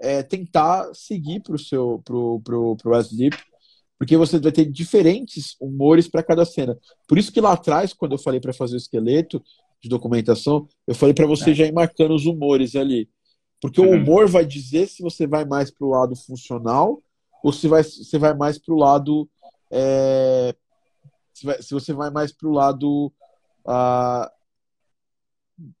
[0.00, 3.36] é, tentar seguir para o seu pro, pro, pro Sleep,
[3.98, 6.76] porque você vai ter diferentes humores para cada cena.
[7.06, 9.42] Por isso que lá atrás, quando eu falei para fazer o esqueleto
[9.80, 11.54] de documentação, eu falei para você é.
[11.54, 13.08] já ir marcando os humores ali.
[13.60, 13.90] Porque uhum.
[13.90, 17.00] o humor vai dizer se você vai mais para o lado funcional
[17.44, 19.30] ou se vai, você vai mais para o lado.
[19.70, 20.54] É,
[21.32, 23.12] se, vai, se, você vai mais para o lado
[23.66, 24.28] uh,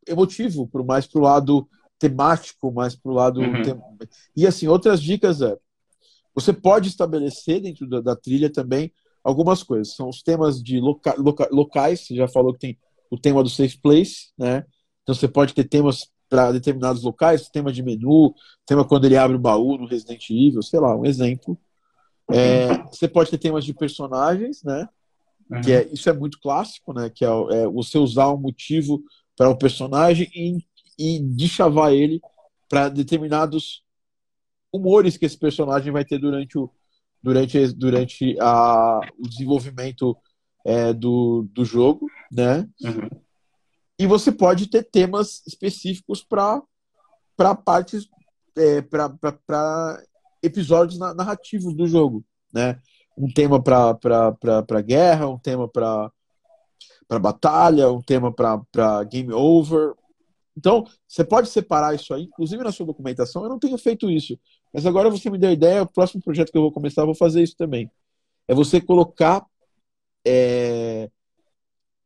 [0.06, 1.68] emotivo, pro, mais para o lado
[2.02, 3.40] temático, mais para o lado.
[3.40, 3.62] Uhum.
[3.62, 3.80] Tem...
[4.36, 5.56] E assim, outras dicas é:
[6.34, 8.92] você pode estabelecer dentro da, da trilha também
[9.22, 9.94] algumas coisas.
[9.94, 12.78] São os temas de loca, loca, locais, você já falou que tem
[13.08, 14.64] o tema do safe place, né?
[15.02, 18.34] Então você pode ter temas para determinados locais, tema de menu,
[18.66, 21.56] tema quando ele abre o baú no Resident Evil, sei lá, um exemplo.
[22.30, 24.88] É, você pode ter temas de personagens, né?
[25.50, 25.60] Uhum.
[25.60, 27.10] Que é, isso é muito clássico, né?
[27.10, 29.02] Que é, é você usar um motivo
[29.36, 30.58] para o um personagem e
[30.98, 32.20] e deschavar ele
[32.68, 33.82] para determinados
[34.72, 36.70] humores que esse personagem vai ter durante o,
[37.22, 40.16] durante, durante a, o desenvolvimento
[40.64, 42.68] é, do, do jogo, né?
[42.82, 43.08] Uhum.
[43.98, 46.62] E você pode ter temas específicos para
[47.54, 48.08] partes,
[48.56, 50.02] é, para
[50.42, 52.80] episódios narrativos do jogo, né?
[53.16, 56.10] Um tema para guerra, um tema para
[57.20, 59.92] batalha, um tema para game over,
[60.56, 63.42] então, você pode separar isso aí, inclusive na sua documentação.
[63.42, 64.38] Eu não tenho feito isso,
[64.72, 65.82] mas agora você me deu ideia.
[65.82, 67.90] O próximo projeto que eu vou começar, eu vou fazer isso também.
[68.46, 69.46] É você colocar,
[70.26, 71.10] é,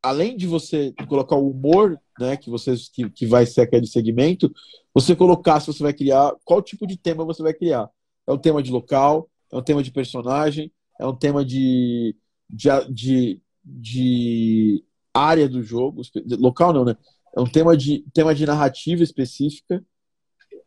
[0.03, 4.53] além de você colocar o humor, né, que você que, que vai ser aquele segmento,
[4.95, 7.91] você colocar se você vai criar qual tipo de tema você vai criar.
[8.27, 12.17] É um tema de local, é um tema de personagem, é um tema de,
[12.49, 16.03] de, de, de área do jogo,
[16.39, 16.97] local não, né?
[17.37, 19.85] É um tema de, tema de narrativa específica.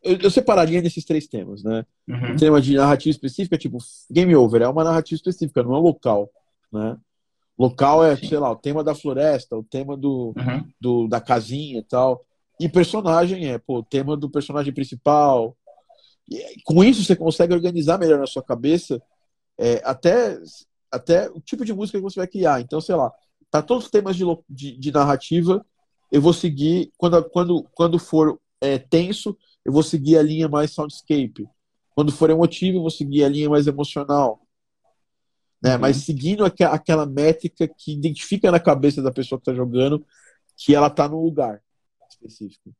[0.04, 1.86] Eu, eu separaria nesses três temas, né?
[2.08, 2.34] Uhum.
[2.34, 6.30] Um tema de narrativa específica, tipo, Game Over, é uma narrativa específica, não é local,
[6.72, 6.96] né?
[7.58, 8.28] Local é, Sim.
[8.28, 10.72] sei lá, o tema da floresta, o tema do, uhum.
[10.80, 12.24] do, da casinha e tal.
[12.60, 15.58] E personagem é, pô, o tema do personagem principal.
[16.30, 19.02] E, com isso você consegue organizar melhor na sua cabeça
[19.58, 20.40] é, até,
[20.90, 22.62] até o tipo de música que você vai criar.
[22.62, 23.12] Então, sei lá,
[23.52, 25.66] para todos os temas de, de, de narrativa,
[26.12, 30.72] eu vou seguir, quando, quando, quando for é, tenso, eu vou seguir a linha mais
[30.72, 31.48] soundscape.
[31.96, 34.42] Quando for emotivo, eu vou seguir a linha mais emocional.
[35.62, 35.76] Né?
[35.76, 35.82] Uhum.
[35.82, 40.06] Mas seguindo aqu aquela métrica que identifica na cabeça da pessoa que está jogando
[40.58, 41.62] que ela está no lugar
[42.10, 42.74] específico.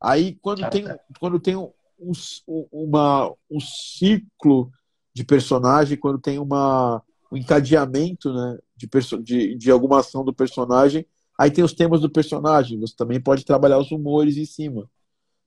[0.00, 0.84] Aí, quando tem,
[1.20, 1.70] quando tem um,
[2.72, 4.70] uma, um ciclo
[5.14, 8.88] de personagem, quando tem uma, um encadeamento né, de,
[9.22, 11.06] de, de alguma ação do personagem,
[11.38, 14.88] Aí tem os temas do personagem, você também pode trabalhar os humores em cima.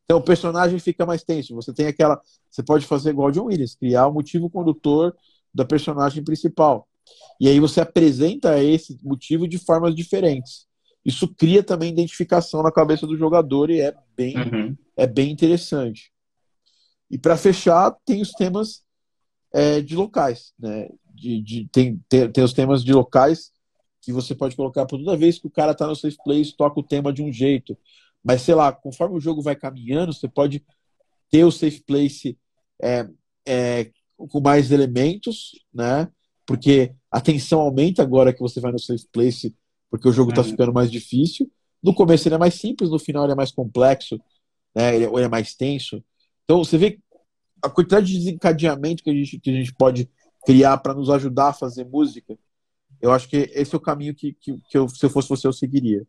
[0.06, 1.56] Então o personagem fica mais tenso.
[1.56, 2.22] Você tem aquela.
[2.50, 5.16] Você pode fazer igual John Williams, criar o motivo condutor
[5.54, 6.88] da personagem principal.
[7.40, 10.68] E aí você apresenta esse motivo de formas diferentes.
[11.04, 14.76] Isso cria também identificação na cabeça do jogador e é bem, uhum.
[14.98, 16.12] é bem interessante.
[17.10, 18.84] E para fechar, tem os temas
[19.54, 20.54] é, de locais.
[20.58, 20.90] Né?
[21.14, 23.52] De, de, tem, tem, tem os temas de locais
[24.06, 26.80] que você pode colocar por toda vez que o cara tá no safe place, toca
[26.80, 27.76] o tema de um jeito.
[28.24, 30.64] Mas, sei lá, conforme o jogo vai caminhando, você pode
[31.32, 32.38] ter o safe place
[32.80, 33.10] é,
[33.48, 36.08] é, com mais elementos, né?
[36.46, 39.56] Porque a tensão aumenta agora que você vai no safe place,
[39.90, 40.50] porque o jogo está uhum.
[40.50, 41.52] ficando mais difícil.
[41.82, 44.22] No começo ele é mais simples, no final ele é mais complexo,
[44.76, 44.96] né?
[44.96, 46.04] Ele, ele é mais tenso.
[46.44, 47.00] Então você vê
[47.60, 50.08] a quantidade de desencadeamento que a gente, que a gente pode
[50.46, 52.38] criar para nos ajudar a fazer música
[53.02, 55.48] eu acho que esse é o caminho que, que, que eu, se eu fosse você,
[55.48, 56.04] eu seguiria.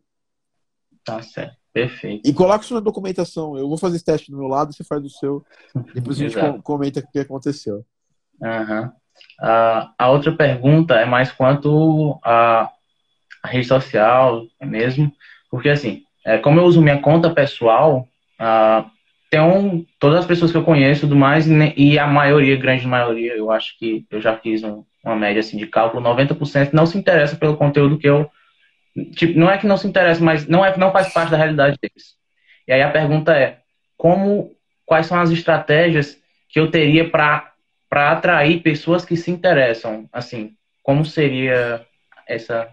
[1.03, 1.55] Tá certo.
[1.73, 2.27] Perfeito.
[2.27, 3.55] E coloca isso na documentação.
[3.55, 5.45] Eu vou fazer esse teste do meu lado, você faz do seu.
[5.93, 7.85] Depois a gente comenta o que aconteceu.
[8.41, 8.87] Uhum.
[9.41, 12.71] Uh, a outra pergunta é mais quanto a,
[13.43, 15.11] a rede social, mesmo?
[15.51, 18.07] Porque, assim, é, como eu uso minha conta pessoal,
[18.39, 18.89] ah,
[19.29, 23.35] tem um, todas as pessoas que eu conheço do mais, e a maioria, grande maioria,
[23.35, 26.97] eu acho que eu já fiz um, uma média assim, de cálculo, 90% não se
[26.97, 28.29] interessa pelo conteúdo que eu.
[29.15, 31.77] Tipo, não é que não se interessa, mas não, é, não faz parte da realidade
[31.81, 32.15] deles.
[32.67, 33.61] E aí a pergunta é:
[33.95, 34.55] como,
[34.85, 37.53] quais são as estratégias que eu teria para
[37.91, 40.09] atrair pessoas que se interessam?
[40.11, 41.85] Assim, como seria
[42.27, 42.67] essa.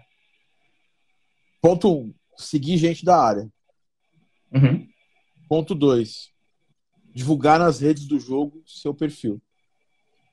[1.61, 1.99] Ponto 1.
[1.99, 3.47] Um, seguir gente da área.
[4.51, 4.87] Uhum.
[5.47, 6.35] Ponto 2
[7.15, 9.41] divulgar nas redes do jogo seu perfil.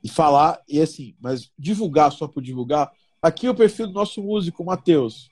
[0.03, 2.91] E falar, e assim, mas divulgar só por divulgar.
[3.21, 5.31] Aqui é o perfil do nosso músico, Matheus.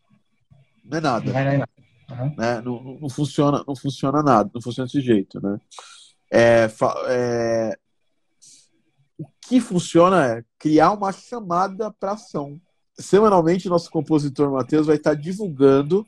[0.84, 1.32] Não é nada.
[1.32, 1.70] Não, é nada.
[2.10, 2.34] Uhum.
[2.36, 2.60] Né?
[2.60, 5.60] Não, não, não, funciona, não funciona nada, não funciona desse jeito, né?
[6.30, 6.68] É,
[7.08, 7.78] é...
[9.18, 12.60] O que funciona é criar uma chamada para ação.
[12.98, 16.06] Semanalmente, nosso compositor Matheus vai estar divulgando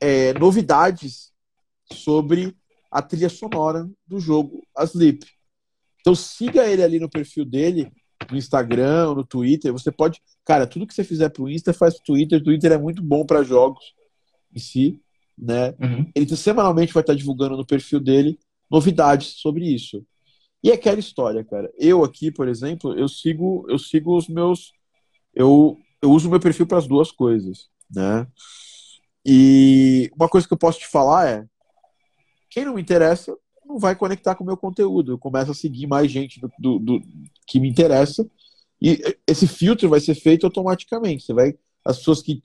[0.00, 1.32] é, novidades
[1.92, 2.56] sobre
[2.90, 5.24] a trilha sonora do jogo Asleep.
[6.00, 7.90] Então siga ele ali no perfil dele,
[8.30, 9.72] no Instagram, no Twitter.
[9.72, 12.40] Você pode, cara, tudo que você fizer pro Insta faz pro Twitter.
[12.40, 13.94] O Twitter é muito bom para jogos
[14.54, 15.00] em si,
[15.36, 15.74] né?
[15.80, 16.10] Uhum.
[16.14, 18.38] Ele semanalmente vai estar divulgando no perfil dele
[18.70, 20.04] novidades sobre isso.
[20.62, 21.70] E é aquela história, cara.
[21.78, 24.72] Eu aqui, por exemplo, eu sigo, eu sigo os meus,
[25.34, 28.26] eu, eu uso o meu perfil para as duas coisas, né?
[29.24, 31.46] E uma coisa que eu posso te falar é,
[32.50, 33.36] quem não me interessa
[33.70, 35.12] não vai conectar com o meu conteúdo.
[35.12, 37.02] Eu começo a seguir mais gente do, do, do,
[37.46, 38.28] que me interessa
[38.80, 41.24] e esse filtro vai ser feito automaticamente.
[41.24, 41.54] Você vai
[41.84, 42.42] as pessoas que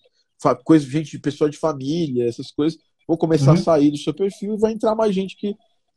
[0.64, 3.58] coisa gente pessoa de família, essas coisas vão começar uhum.
[3.58, 5.56] a sair do seu perfil e vai entrar mais gente que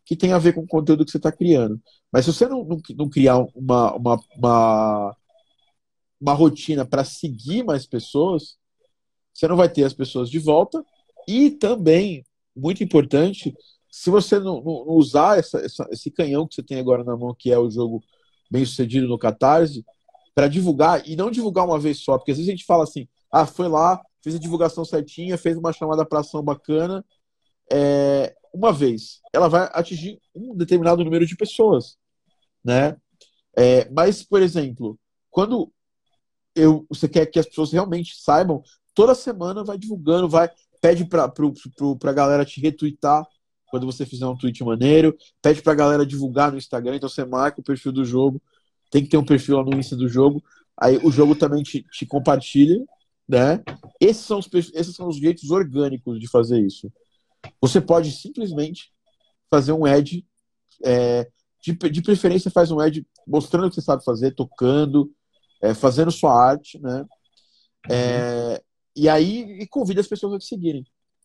[0.09, 1.79] que tem a ver com o conteúdo que você está criando.
[2.11, 5.17] Mas se você não, não, não criar uma, uma, uma,
[6.19, 8.57] uma rotina para seguir mais pessoas,
[9.35, 10.83] você não vai ter as pessoas de volta.
[11.29, 12.25] E também,
[12.57, 13.55] muito importante,
[13.99, 17.35] se você não, não, usar essa, essa, esse canhão que você tem agora na mão,
[17.37, 18.01] que é o jogo
[18.49, 19.85] bem sucedido no Catarse,
[20.37, 23.09] para divulgar, e não divulgar uma vez só, porque às vezes a gente fala assim,
[23.33, 27.05] ah, foi lá, fez a divulgação certinha, fez uma chamada para ação bacana,
[27.73, 29.21] é, uma vez.
[29.33, 31.97] Ela vai atingir um determinado número de pessoas,
[32.65, 32.97] né?
[33.57, 34.97] É, mas, por exemplo,
[35.29, 35.73] quando
[36.55, 38.63] eu, você quer que as pessoas realmente saibam,
[38.95, 40.49] toda semana vai divulgando, vai
[40.81, 43.27] pede para a galera te retweetar
[43.71, 47.61] quando você fizer um tweet maneiro, pede pra galera divulgar no Instagram, então você marca
[47.61, 48.41] o perfil do jogo,
[48.91, 50.43] tem que ter um perfil lá no Insta do jogo,
[50.77, 52.79] aí o jogo também te, te compartilha,
[53.29, 53.63] né?
[54.01, 56.91] Esses são, os, esses são os jeitos orgânicos de fazer isso.
[57.61, 58.91] Você pode simplesmente
[59.51, 60.25] fazer um ad,
[60.85, 61.29] é,
[61.63, 65.13] de, de preferência faz um ad mostrando o que você sabe fazer, tocando,
[65.63, 67.05] é, fazendo sua arte, né?
[67.91, 68.63] É,
[68.97, 70.85] e aí e convida as pessoas a te seguirem,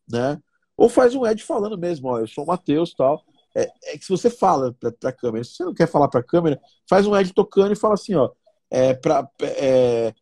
[0.09, 0.39] né?
[0.77, 3.23] Ou faz um ad falando mesmo, ó, eu sou o Matheus tal.
[3.55, 6.23] É, é, que se você fala pra, pra câmera, se você não quer falar pra
[6.23, 6.59] câmera,
[6.89, 8.31] faz um ad tocando e fala assim, ó,
[8.71, 10.13] é, pra, é,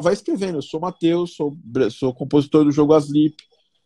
[0.00, 1.56] vai escrevendo, eu sou o Matheus, sou,
[1.90, 3.34] sou compositor do jogo Asleep.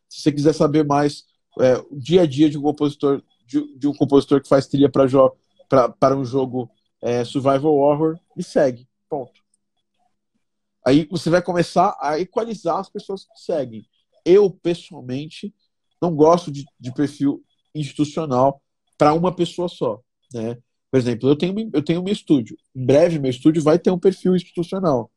[0.08, 1.24] Se você quiser saber mais
[1.58, 4.90] é, o dia a dia de um compositor, de, de um compositor que faz trilha
[4.90, 5.32] para jo
[6.16, 8.86] um jogo é, survival horror, me segue.
[9.08, 9.40] Ponto.
[10.86, 13.86] Aí você vai começar a equalizar as pessoas que seguem.
[14.24, 15.54] Eu, pessoalmente,
[16.00, 17.42] não gosto de, de perfil
[17.74, 18.60] institucional
[18.96, 20.00] para uma pessoa só.
[20.32, 20.56] Né?
[20.90, 22.56] Por exemplo, eu tenho, eu tenho meu estúdio.
[22.74, 25.10] Em breve, meu estúdio vai ter um perfil institucional.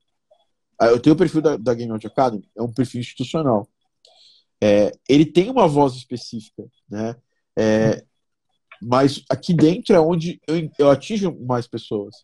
[0.80, 3.68] Ah, eu tenho o perfil da, da Game Out Academy, é um perfil institucional.
[4.62, 7.16] É, ele tem uma voz específica, né?
[7.58, 8.04] É,
[8.82, 12.16] mas aqui dentro é onde eu, eu atingo mais pessoas.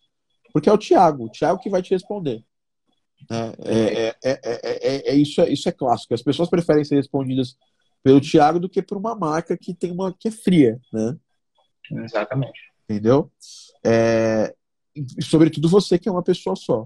[0.52, 2.44] Porque é o Thiago, o Thiago que vai te responder.
[3.30, 6.14] É, é, é, é, isso, é, isso é clássico.
[6.14, 7.56] As pessoas preferem ser respondidas
[8.04, 11.18] pelo Thiago do que por uma marca que tem uma que é fria, né?
[11.92, 12.60] Exatamente.
[12.84, 13.32] Entendeu?
[13.84, 14.54] É,
[15.22, 16.86] sobretudo você que é uma pessoa só.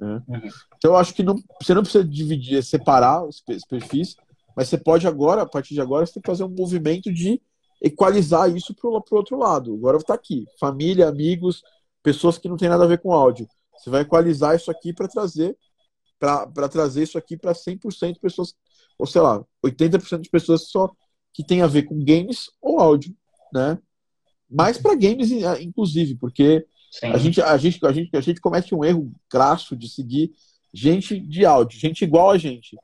[0.00, 0.22] Né?
[0.26, 0.48] Uhum.
[0.76, 4.16] Então eu acho que não, você não precisa dividir, separar os perfis,
[4.56, 7.40] mas você pode agora, a partir de agora, você tem que fazer um movimento de
[7.82, 9.74] equalizar isso para o outro lado.
[9.74, 11.62] Agora está aqui, família, amigos,
[12.02, 13.48] pessoas que não tem nada a ver com áudio.
[13.76, 15.56] Você vai equalizar isso aqui para trazer
[16.18, 18.54] para trazer isso aqui para 100% de pessoas
[18.98, 20.90] ou sei lá, 80% de pessoas só
[21.32, 23.14] que tem a ver com games ou áudio,
[23.52, 23.78] né?
[24.48, 25.30] Mais para games,
[25.60, 26.64] inclusive, porque
[27.02, 30.32] a gente, a, gente, a, gente, a gente comete um erro graço de seguir
[30.72, 32.76] gente de áudio, gente igual a gente.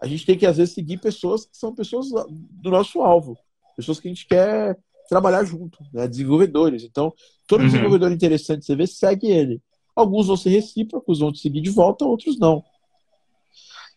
[0.00, 3.36] A gente tem que, às vezes, seguir pessoas que são pessoas do nosso alvo,
[3.76, 6.06] pessoas que a gente quer trabalhar junto, né?
[6.06, 6.84] desenvolvedores.
[6.84, 7.12] Então,
[7.46, 7.66] todo uhum.
[7.66, 9.60] desenvolvedor interessante você vê, segue ele.
[9.96, 12.62] Alguns vão ser recíprocos, vão te seguir de volta, outros não.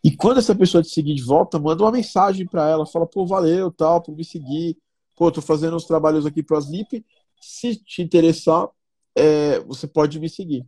[0.04, 3.26] E quando essa pessoa te seguir de volta, manda uma mensagem para ela, fala, pô,
[3.26, 4.78] valeu, tal, por me seguir.
[5.16, 7.06] Pô, tô fazendo uns trabalhos aqui pro Sleep.
[7.40, 8.68] Se te interessar,
[9.16, 10.66] é, você pode me seguir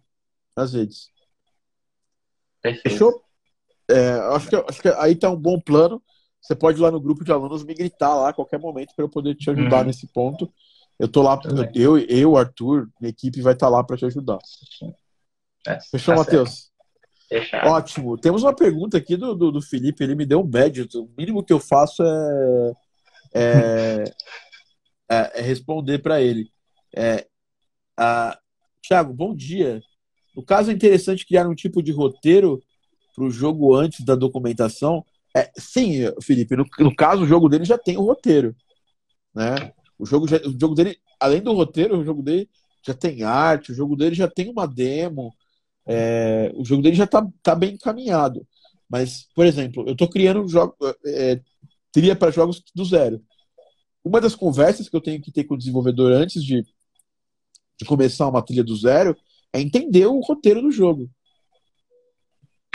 [0.56, 1.10] nas redes.
[2.62, 2.90] Perfeito.
[2.90, 3.24] Fechou?
[3.90, 6.02] É, acho, que, acho que aí tá um bom plano.
[6.40, 9.04] Você pode ir lá no grupo de alunos me gritar lá a qualquer momento para
[9.06, 9.86] eu poder te ajudar uhum.
[9.86, 10.52] nesse ponto.
[11.00, 11.40] Eu tô lá,
[11.74, 14.38] eu, eu, Arthur, minha equipe vai estar tá lá para te ajudar.
[15.66, 16.72] É, Fechou, tá Matheus?
[17.34, 17.68] Fechado.
[17.68, 18.18] Ótimo.
[18.18, 20.88] Temos uma pergunta aqui do, do, do, Felipe, ele me deu um médio.
[20.96, 22.74] O mínimo que eu faço é,
[23.34, 24.04] é,
[25.10, 26.50] é, é responder para ele.
[26.96, 27.26] É,
[27.98, 28.38] a,
[28.82, 29.82] Tiago, bom dia.
[30.36, 32.62] No caso, é interessante criar um tipo de roteiro
[33.16, 35.04] para o jogo antes da documentação.
[35.36, 38.56] É, sim, Felipe, no, no, caso, o jogo dele já tem o roteiro.
[39.34, 39.74] Né?
[39.98, 42.48] O, jogo já, o jogo dele, além do roteiro, o jogo dele
[42.86, 45.34] já tem arte, o jogo dele já tem uma demo,
[45.86, 48.46] é, o jogo dele já está tá bem encaminhado.
[48.90, 50.76] Mas, por exemplo, eu estou criando jogo,
[51.06, 51.42] é,
[51.92, 53.22] trilha para jogos do zero.
[54.04, 56.64] Uma das conversas que eu tenho que ter com o desenvolvedor antes de,
[57.80, 59.16] de começar uma trilha do zero
[59.52, 61.10] é entender o roteiro do jogo.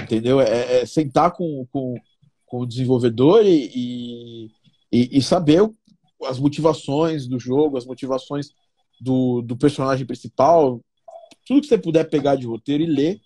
[0.00, 0.40] Entendeu?
[0.40, 1.94] É, é sentar com, com,
[2.46, 4.50] com, o desenvolvedor e,
[4.90, 5.68] e, e saber
[6.24, 8.48] as motivações do jogo, as motivações
[9.00, 10.80] do, do personagem principal,
[11.48, 13.20] tudo que você puder pegar de roteiro e ler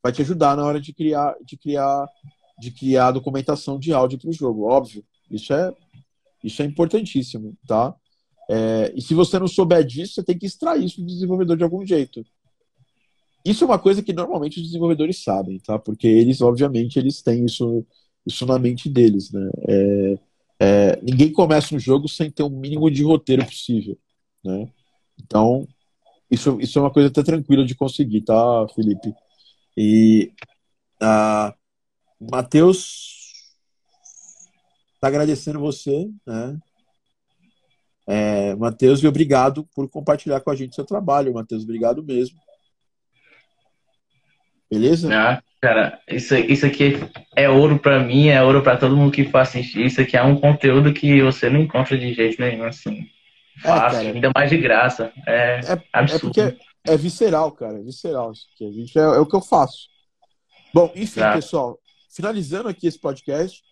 [0.00, 2.06] vai te ajudar na hora de criar de criar
[2.60, 5.04] de criar documentação de áudio para o jogo óbvio.
[5.28, 5.74] Isso é
[6.44, 7.92] isso é importantíssimo tá?
[8.48, 11.64] É, e se você não souber disso você tem que extrair isso do desenvolvedor de
[11.64, 12.24] algum jeito.
[13.44, 15.76] Isso é uma coisa que normalmente os desenvolvedores sabem tá?
[15.76, 17.84] Porque eles obviamente eles têm isso
[18.24, 19.50] isso na mente deles né?
[19.68, 20.18] É,
[20.62, 23.98] é, ninguém começa um jogo sem ter o um mínimo de roteiro possível
[24.44, 24.68] né?
[25.20, 25.66] Então
[26.30, 29.12] isso, isso é uma coisa até tranquila de conseguir, tá, Felipe?
[29.76, 30.32] E
[31.00, 31.54] a
[32.20, 33.10] Matheus
[34.94, 36.58] está agradecendo você, né?
[38.06, 41.62] É, Matheus, obrigado por compartilhar com a gente seu trabalho, Matheus.
[41.62, 42.38] Obrigado mesmo.
[44.70, 45.08] Beleza?
[45.12, 46.94] Ah, cara, isso, isso aqui
[47.34, 49.86] é ouro para mim, é ouro para todo mundo que for assistir.
[49.86, 53.08] Isso aqui é um conteúdo que você não encontra de jeito nenhum, assim.
[53.62, 55.12] Fácil, é, ainda mais de graça.
[55.26, 56.40] É, é, é absurdo.
[56.40, 57.78] É porque é visceral, cara.
[57.78, 59.88] É visceral isso gente é, é o que eu faço.
[60.72, 61.36] Bom, enfim, Exato.
[61.36, 61.78] pessoal.
[62.10, 63.62] Finalizando aqui esse podcast,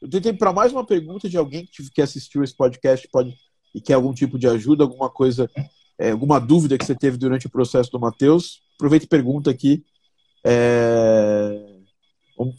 [0.00, 3.34] eu tentei para mais uma pergunta de alguém que, que assistiu esse podcast pode,
[3.74, 5.50] e quer algum tipo de ajuda, alguma coisa,
[5.98, 8.60] é, alguma dúvida que você teve durante o processo do Matheus.
[8.76, 9.84] Aproveita e pergunta aqui.
[10.44, 11.78] É...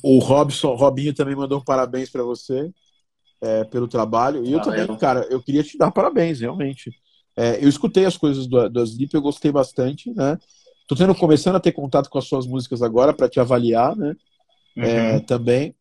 [0.03, 2.69] O Robson, Robinho também mandou um parabéns para você
[3.41, 4.45] é, pelo trabalho.
[4.45, 6.91] E eu também, cara, eu queria te dar parabéns, realmente.
[7.35, 10.37] É, eu escutei as coisas do, do Sleep, eu gostei bastante, né?
[10.87, 14.15] Tô tendo, começando a ter contato com as suas músicas agora para te avaliar, né?
[14.75, 14.85] É, uhum.
[14.87, 15.75] É, também.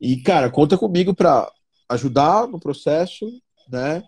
[0.00, 1.50] E, cara, conta comigo para
[1.88, 3.26] ajudar no processo,
[3.68, 4.04] né?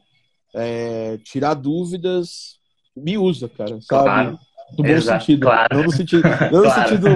[0.54, 2.58] É, tirar dúvidas.
[2.94, 4.04] Me usa, cara, sabe?
[4.04, 4.38] Claro.
[4.78, 5.46] No bom Exato, sentido.
[5.46, 5.68] Claro.
[5.76, 7.08] Não no sentido, não no sentido,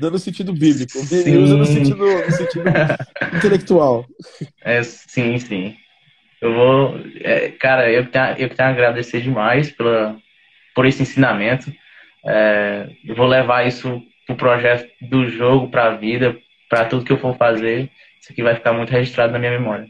[0.00, 0.98] não no sentido bíblico.
[0.98, 1.36] Sim.
[1.38, 2.64] Usa no sentido, no sentido
[3.36, 4.06] intelectual.
[4.62, 5.76] É, sim, sim.
[6.40, 7.00] Eu vou.
[7.20, 10.16] É, cara, eu tenho, eu tenho a agradecer demais pela,
[10.74, 11.72] por esse ensinamento.
[12.24, 16.36] É, eu vou levar isso pro projeto do jogo, para a vida,
[16.68, 17.90] para tudo que eu for fazer.
[18.20, 19.88] Isso aqui vai ficar muito registrado na minha memória.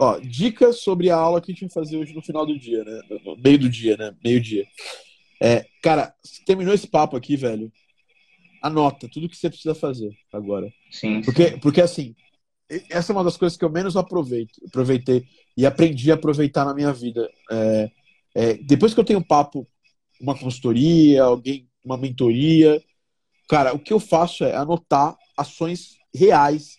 [0.00, 2.82] Ó, dicas sobre a aula que a gente vai fazer hoje no final do dia,
[2.84, 3.00] né?
[3.24, 4.12] No meio do dia, né?
[4.24, 4.64] Meio dia.
[5.42, 6.14] É, cara,
[6.46, 7.72] terminou esse papo aqui, velho.
[8.62, 10.72] Anota tudo que você precisa fazer agora.
[10.88, 11.20] Sim.
[11.22, 11.58] Porque, sim.
[11.58, 12.14] porque assim,
[12.88, 16.72] essa é uma das coisas que eu menos aproveito, aproveitei e aprendi a aproveitar na
[16.72, 17.28] minha vida.
[17.50, 17.90] É,
[18.36, 19.66] é, depois que eu tenho papo,
[20.20, 22.80] uma consultoria, alguém, uma mentoria,
[23.48, 26.76] cara, o que eu faço é anotar ações reais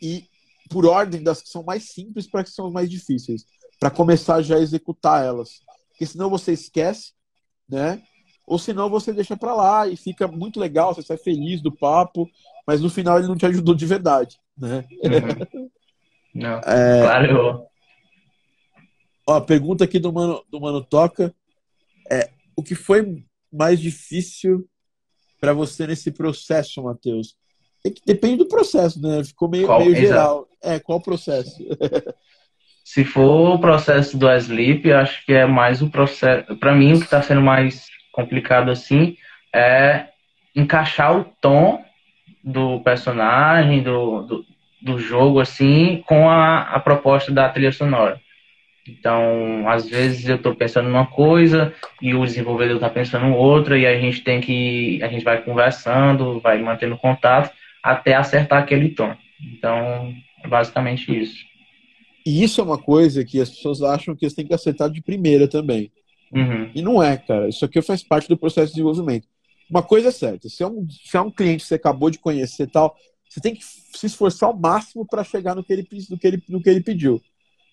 [0.00, 0.28] e
[0.70, 3.44] por ordem das que são mais simples para que são mais difíceis,
[3.80, 5.60] para começar já a executar elas.
[5.90, 7.18] Porque senão você esquece
[7.70, 8.02] né?
[8.46, 12.28] Ou senão você deixa para lá e fica muito legal, você sai feliz do papo,
[12.66, 14.84] mas no final ele não te ajudou de verdade, né?
[15.54, 15.70] Uhum.
[16.34, 17.02] Não, é...
[17.02, 17.66] claro.
[19.26, 21.34] Ó, pergunta aqui do Mano, do Mano Toca.
[22.10, 24.68] É, o que foi mais difícil
[25.40, 27.36] para você nesse processo, Matheus?
[27.84, 29.24] É que depende do processo, né?
[29.24, 30.48] Ficou meio, qual, meio geral.
[30.62, 31.56] É, qual o processo?
[32.92, 36.56] Se for o processo do Sleep, acho que é mais o processo.
[36.56, 39.16] Para mim, o que está sendo mais complicado assim
[39.54, 40.06] é
[40.56, 41.84] encaixar o tom
[42.42, 44.44] do personagem, do, do,
[44.82, 48.20] do jogo, assim, com a, a proposta da trilha sonora.
[48.88, 51.72] Então, às vezes eu estou pensando numa coisa
[52.02, 55.40] e o desenvolvedor está pensando em outra e a gente tem que a gente vai
[55.40, 57.54] conversando, vai mantendo contato
[57.84, 59.14] até acertar aquele tom.
[59.40, 60.12] Então,
[60.42, 61.49] é basicamente isso.
[62.26, 65.02] E isso é uma coisa que as pessoas acham que eles têm que acertar de
[65.02, 65.90] primeira também.
[66.32, 66.70] Uhum.
[66.74, 67.48] E não é, cara.
[67.48, 69.26] Isso aqui faz parte do processo de desenvolvimento.
[69.68, 72.18] Uma coisa é certa: se é um, se é um cliente que você acabou de
[72.18, 72.96] conhecer e tal,
[73.28, 76.42] você tem que se esforçar ao máximo para chegar no que, ele, no, que ele,
[76.48, 77.20] no que ele pediu.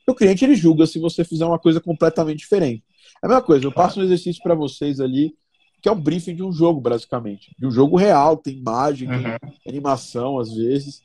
[0.08, 2.84] O cliente ele julga se você fizer uma coisa completamente diferente.
[3.22, 5.36] É a mesma coisa, eu passo um exercício para vocês ali,
[5.82, 7.54] que é o briefing de um jogo, basicamente.
[7.60, 9.24] De um jogo real, tem imagem, uhum.
[9.24, 11.02] tem animação, às vezes.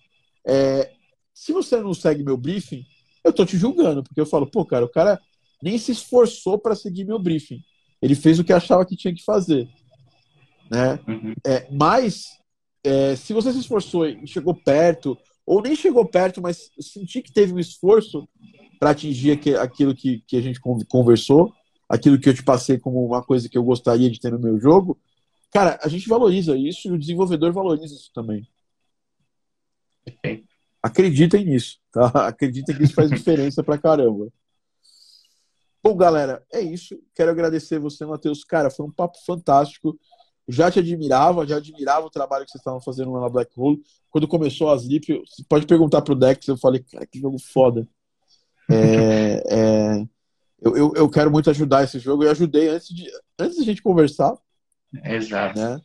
[0.47, 0.93] É,
[1.35, 2.85] se você não segue meu briefing,
[3.25, 5.21] eu tô te julgando, porque eu falo, pô, cara, o cara
[5.63, 7.63] nem se esforçou para seguir meu briefing.
[8.01, 9.69] Ele fez o que achava que tinha que fazer.
[10.71, 10.99] Né?
[11.07, 11.35] Uhum.
[11.47, 12.39] É, mas,
[12.83, 15.17] é, se você se esforçou e chegou perto,
[15.47, 18.29] ou nem chegou perto, mas senti que teve um esforço
[18.81, 21.53] para atingir aquilo que, que a gente conversou,
[21.89, 24.59] aquilo que eu te passei como uma coisa que eu gostaria de ter no meu
[24.59, 24.99] jogo,
[25.53, 28.49] cara, a gente valoriza isso e o desenvolvedor valoriza isso também.
[30.83, 32.07] Acreditem nisso, tá?
[32.27, 34.29] Acreditem que isso faz diferença pra caramba.
[35.83, 36.99] Bom, galera, é isso.
[37.15, 38.45] Quero agradecer você, Matheus.
[38.45, 39.99] Cara, foi um papo fantástico.
[40.49, 43.81] Já te admirava, já admirava o trabalho que vocês estavam fazendo lá na Black Hole.
[44.11, 47.89] Quando começou a Sleep, você pode perguntar pro Dex, eu falei, cara, que jogo foda.
[48.71, 50.07] É, é,
[50.61, 52.23] eu, eu, eu, quero muito ajudar esse jogo.
[52.23, 54.37] Eu ajudei antes de, antes de a gente conversar.
[55.05, 55.59] Exato.
[55.59, 55.81] Né?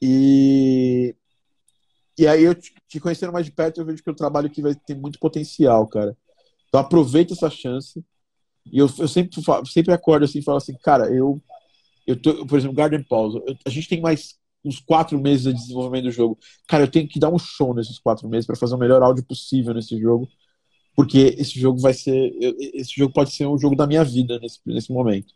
[0.00, 1.14] E,
[2.18, 4.74] e aí eu te conhecendo mais de perto, eu vejo que o trabalho aqui vai
[4.74, 6.16] ter muito potencial, cara.
[6.68, 8.04] Então aproveita essa chance.
[8.72, 11.40] E eu, eu sempre, sempre acordo assim e falo assim, cara, eu,
[12.06, 15.52] eu tô, por exemplo, Garden Pause, eu, a gente tem mais uns quatro meses de
[15.54, 16.38] desenvolvimento do jogo.
[16.66, 19.24] Cara, eu tenho que dar um show nesses quatro meses para fazer o melhor áudio
[19.24, 20.28] possível nesse jogo
[20.96, 22.32] porque esse jogo vai ser.
[22.74, 25.32] Esse jogo pode ser o jogo da minha vida nesse, nesse momento.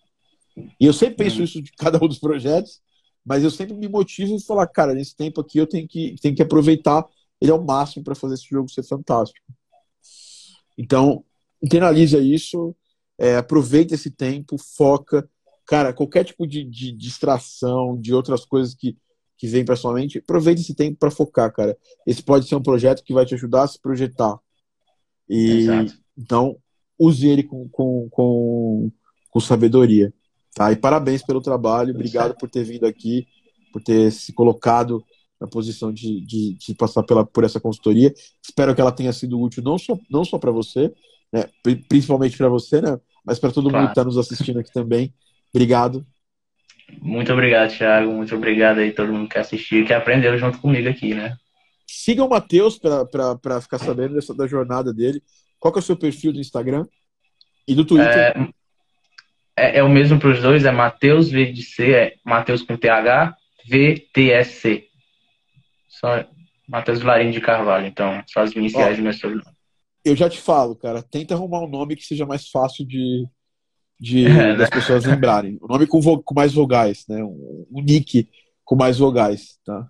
[0.56, 1.44] E eu sempre penso uhum.
[1.44, 2.80] isso de cada um dos projetos,
[3.24, 6.34] mas eu sempre me motivo e falar, cara, nesse tempo aqui eu tenho que, tenho
[6.34, 7.06] que aproveitar
[7.40, 9.46] ele ao máximo para fazer esse jogo ser fantástico.
[10.76, 11.24] Então,
[11.62, 12.74] internaliza isso,
[13.18, 15.28] é, aproveita esse tempo, foca.
[15.66, 18.96] Cara, qualquer tipo de, de distração, de outras coisas que,
[19.36, 21.76] que vem para sua mente, aproveita esse tempo para focar, cara.
[22.06, 24.38] Esse pode ser um projeto que vai te ajudar a se projetar
[25.30, 25.94] e, Exato.
[26.18, 26.56] Então,
[26.98, 28.92] use ele com, com, com,
[29.30, 30.12] com sabedoria.
[30.54, 30.72] Tá?
[30.72, 33.26] E parabéns pelo trabalho, obrigado por ter vindo aqui,
[33.72, 35.04] por ter se colocado
[35.40, 38.12] na posição de, de, de, passar pela, por essa consultoria.
[38.42, 40.92] Espero que ela tenha sido útil não só, não só para você,
[41.32, 41.44] né,
[41.88, 43.78] principalmente para você, né, mas para todo claro.
[43.78, 45.14] mundo que está nos assistindo aqui também.
[45.52, 46.04] Obrigado.
[47.00, 48.12] Muito obrigado, Thiago.
[48.12, 51.36] Muito obrigado aí todo mundo que assistiu e que aprendeu junto comigo aqui, né?
[51.86, 55.22] Siga o Matheus para ficar sabendo dessa, da jornada dele.
[55.58, 56.86] Qual é o seu perfil do Instagram
[57.66, 58.16] e do Twitter?
[58.16, 58.48] É,
[59.56, 63.34] é, é o mesmo para os dois, é Matheus VDC, é Matheus com TH,
[63.68, 64.86] VTSC.
[65.88, 66.24] Só
[66.68, 69.56] Matheus Vilarinho de Carvalho, então, só as iniciais do meu sobrenome.
[70.04, 73.26] Eu já te falo, cara, tenta arrumar um nome que seja mais fácil de,
[73.98, 74.76] de é, das né?
[74.76, 75.58] pessoas lembrarem.
[75.60, 77.22] O um nome com, com mais vogais, né?
[77.22, 78.28] Um, um nick
[78.64, 79.88] com mais vogais, tá?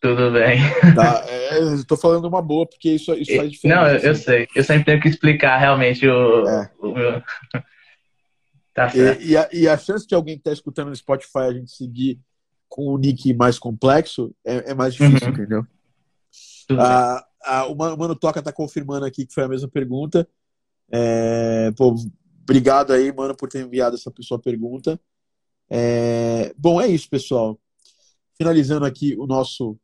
[0.00, 0.58] Tudo bem.
[0.94, 3.80] Tá, é, tô falando uma boa, porque isso, isso faz diferença.
[3.80, 4.22] Não, eu, assim.
[4.22, 4.48] sei.
[4.54, 6.70] Eu sempre tenho que explicar realmente o, é.
[6.78, 7.22] o meu.
[8.78, 8.96] Tá.
[8.96, 11.70] E, e, a, e, a, chance de alguém que tá escutando no Spotify a gente
[11.70, 12.20] seguir
[12.68, 15.34] com o nick mais complexo é, é mais difícil, uhum.
[15.34, 15.66] entendeu?
[16.78, 20.28] Ah, ah, o Mano Toca tá confirmando aqui que foi a mesma pergunta.
[20.90, 21.94] É, pô,
[22.42, 25.00] obrigado aí, mano, por ter enviado essa sua pergunta.
[25.70, 27.58] É, bom, é isso, pessoal.
[28.36, 29.78] Finalizando aqui o nosso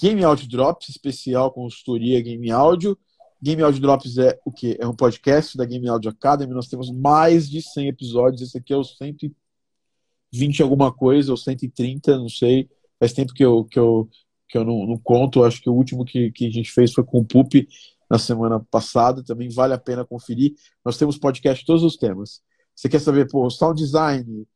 [0.00, 2.98] Game Audio Drops, especial consultoria Game Audio.
[3.42, 4.76] Game Audio Drops é o que?
[4.78, 6.52] É um podcast da Game Audio Academy.
[6.52, 8.42] Nós temos mais de 100 episódios.
[8.42, 12.68] Esse aqui é o 120 alguma coisa, ou 130, não sei.
[12.98, 14.08] Faz tempo que eu, que eu,
[14.48, 15.42] que eu não, não conto.
[15.42, 17.66] Acho que o último que, que a gente fez foi com o Pup
[18.10, 19.24] na semana passada.
[19.24, 20.54] Também vale a pena conferir.
[20.84, 22.42] Nós temos podcast todos os temas.
[22.74, 24.46] Você quer saber, pô, sound design,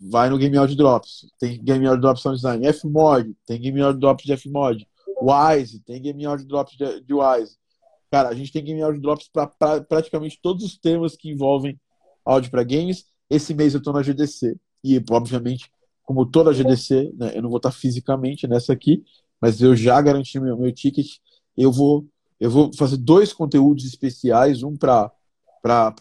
[0.00, 1.26] vai no Game Audio Drops.
[1.38, 2.72] Tem Game Audio Drops Sound Design.
[2.72, 4.86] Fmod, tem Game Audio Drops de Fmod.
[5.20, 7.56] Wise, tem Game Audio Drops de, de Wise.
[8.10, 11.78] Cara, a gente tem Game Audio Drops para pra, praticamente todos os temas que envolvem
[12.24, 13.04] áudio para games.
[13.28, 14.56] Esse mês eu estou na GDC.
[14.82, 15.70] E, obviamente,
[16.02, 19.04] como toda a GDC, né, eu não vou estar fisicamente nessa aqui,
[19.40, 21.18] mas eu já garanti meu, meu ticket.
[21.56, 22.06] Eu vou,
[22.40, 25.12] eu vou fazer dois conteúdos especiais, um para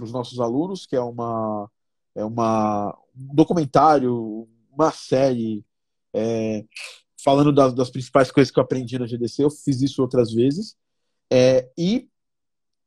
[0.01, 1.69] os nossos alunos, que é uma,
[2.15, 5.65] é uma, um documentário, uma série,
[6.13, 6.63] é,
[7.23, 9.43] falando das, das, principais coisas que eu aprendi na GDC.
[9.43, 10.75] Eu fiz isso outras vezes.
[11.31, 12.07] É, e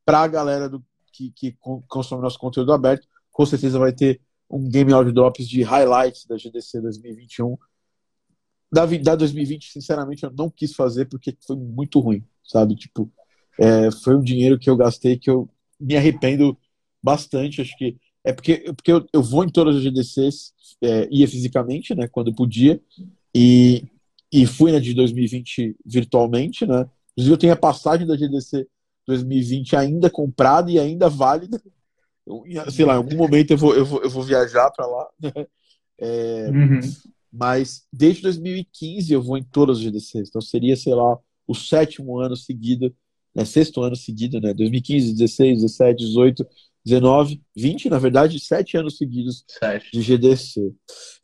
[0.05, 1.57] para a galera do, que, que
[1.87, 6.37] consome nosso conteúdo aberto, com certeza vai ter um Game Audio Drops de highlights da
[6.37, 7.57] GDC 2021.
[8.73, 12.25] Da, da 2020, sinceramente, eu não quis fazer porque foi muito ruim.
[12.45, 12.75] sabe?
[12.75, 13.11] Tipo,
[13.59, 15.49] é, foi um dinheiro que eu gastei que eu
[15.79, 16.57] me arrependo
[17.03, 17.61] bastante.
[17.61, 20.53] Acho que é porque, porque eu, eu vou em todas as GDCs,
[20.83, 22.81] é, ia fisicamente, né, quando podia,
[23.35, 23.85] e,
[24.33, 26.89] e fui na de 2020 virtualmente, né?
[27.13, 28.67] Inclusive, eu tenho a passagem da GDC
[29.07, 31.61] 2020 ainda comprada e ainda válida.
[32.27, 35.09] Eu, sei lá, em algum momento eu vou, eu vou, eu vou viajar para lá.
[35.21, 35.33] Né?
[35.99, 36.81] É, uhum.
[37.33, 40.29] Mas desde 2015 eu vou em todas as GDCs.
[40.29, 42.95] Então seria, sei lá, o sétimo ano seguido,
[43.35, 44.55] né, sexto ano seguido, né?
[44.55, 46.47] 2015, 16, 17, 18,
[46.85, 49.91] 19, 20, na verdade, sete anos seguidos sete.
[49.93, 50.73] de GDC.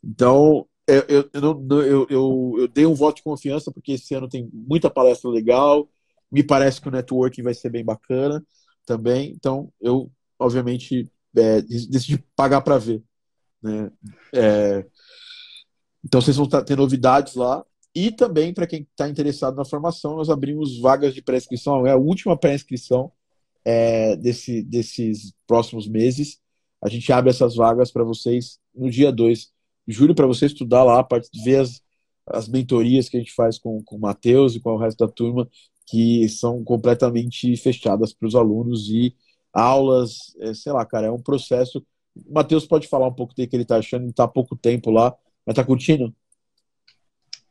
[0.03, 4.29] Então, eu, eu, eu, eu, eu, eu dei um voto de confiança porque esse ano
[4.29, 5.89] tem muita palestra legal,
[6.31, 8.43] me parece que o networking vai ser bem bacana
[8.85, 9.31] também.
[9.31, 10.09] Então, eu,
[10.39, 13.03] obviamente, é, decidi pagar para ver.
[13.61, 13.91] Né?
[14.33, 14.85] É,
[16.03, 17.65] então, vocês vão ter novidades lá.
[17.93, 21.85] E também, para quem está interessado na formação, nós abrimos vagas de pré-inscrição.
[21.85, 23.11] É a última pré-inscrição
[23.65, 26.39] é, desse, desses próximos meses.
[26.81, 29.47] A gente abre essas vagas para vocês no dia 2 de
[29.87, 31.05] julho, para você estudar lá,
[31.43, 31.81] ver as,
[32.27, 35.11] as mentorias que a gente faz com, com o Matheus e com o resto da
[35.11, 35.47] turma,
[35.87, 39.15] que são completamente fechadas para os alunos e
[39.53, 41.83] aulas, é, sei lá, cara, é um processo.
[42.15, 44.55] O Matheus pode falar um pouco do que ele está achando, ele está há pouco
[44.55, 45.15] tempo lá,
[45.45, 46.13] mas está curtindo?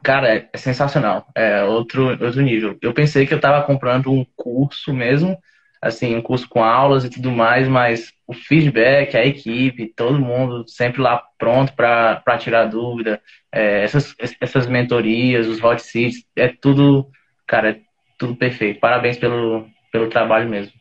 [0.02, 1.26] Cara, é sensacional.
[1.34, 2.78] É outro, outro nível.
[2.80, 5.36] Eu pensei que eu estava comprando um curso mesmo,
[5.80, 10.64] assim, um curso com aulas e tudo mais, mas o feedback, a equipe, todo mundo
[10.66, 13.20] sempre lá pronto para tirar dúvida,
[13.52, 17.08] é, essas, essas mentorias, os hot seats, é tudo,
[17.46, 17.80] cara, é
[18.18, 18.80] tudo perfeito.
[18.80, 20.72] Parabéns pelo, pelo trabalho mesmo.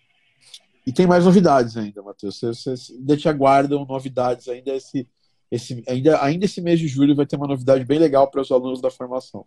[0.86, 2.40] E tem mais novidades ainda, Matheus.
[2.40, 5.08] Vocês ainda te aguardam novidades ainda esse,
[5.52, 8.52] esse, ainda, ainda esse mês de julho vai ter uma novidade bem legal para os
[8.52, 9.46] alunos da formação.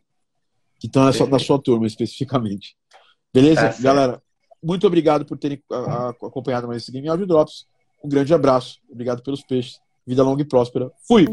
[0.81, 2.77] Que estão na sua, na sua turma especificamente.
[3.33, 3.69] Beleza?
[3.69, 4.23] Tá Galera,
[4.63, 5.63] muito obrigado por terem
[6.23, 7.67] acompanhado mais esse Game Audio Drops.
[8.03, 8.79] Um grande abraço.
[8.91, 9.81] Obrigado pelos peixes.
[10.07, 10.91] Vida longa e próspera.
[11.07, 11.27] Fui!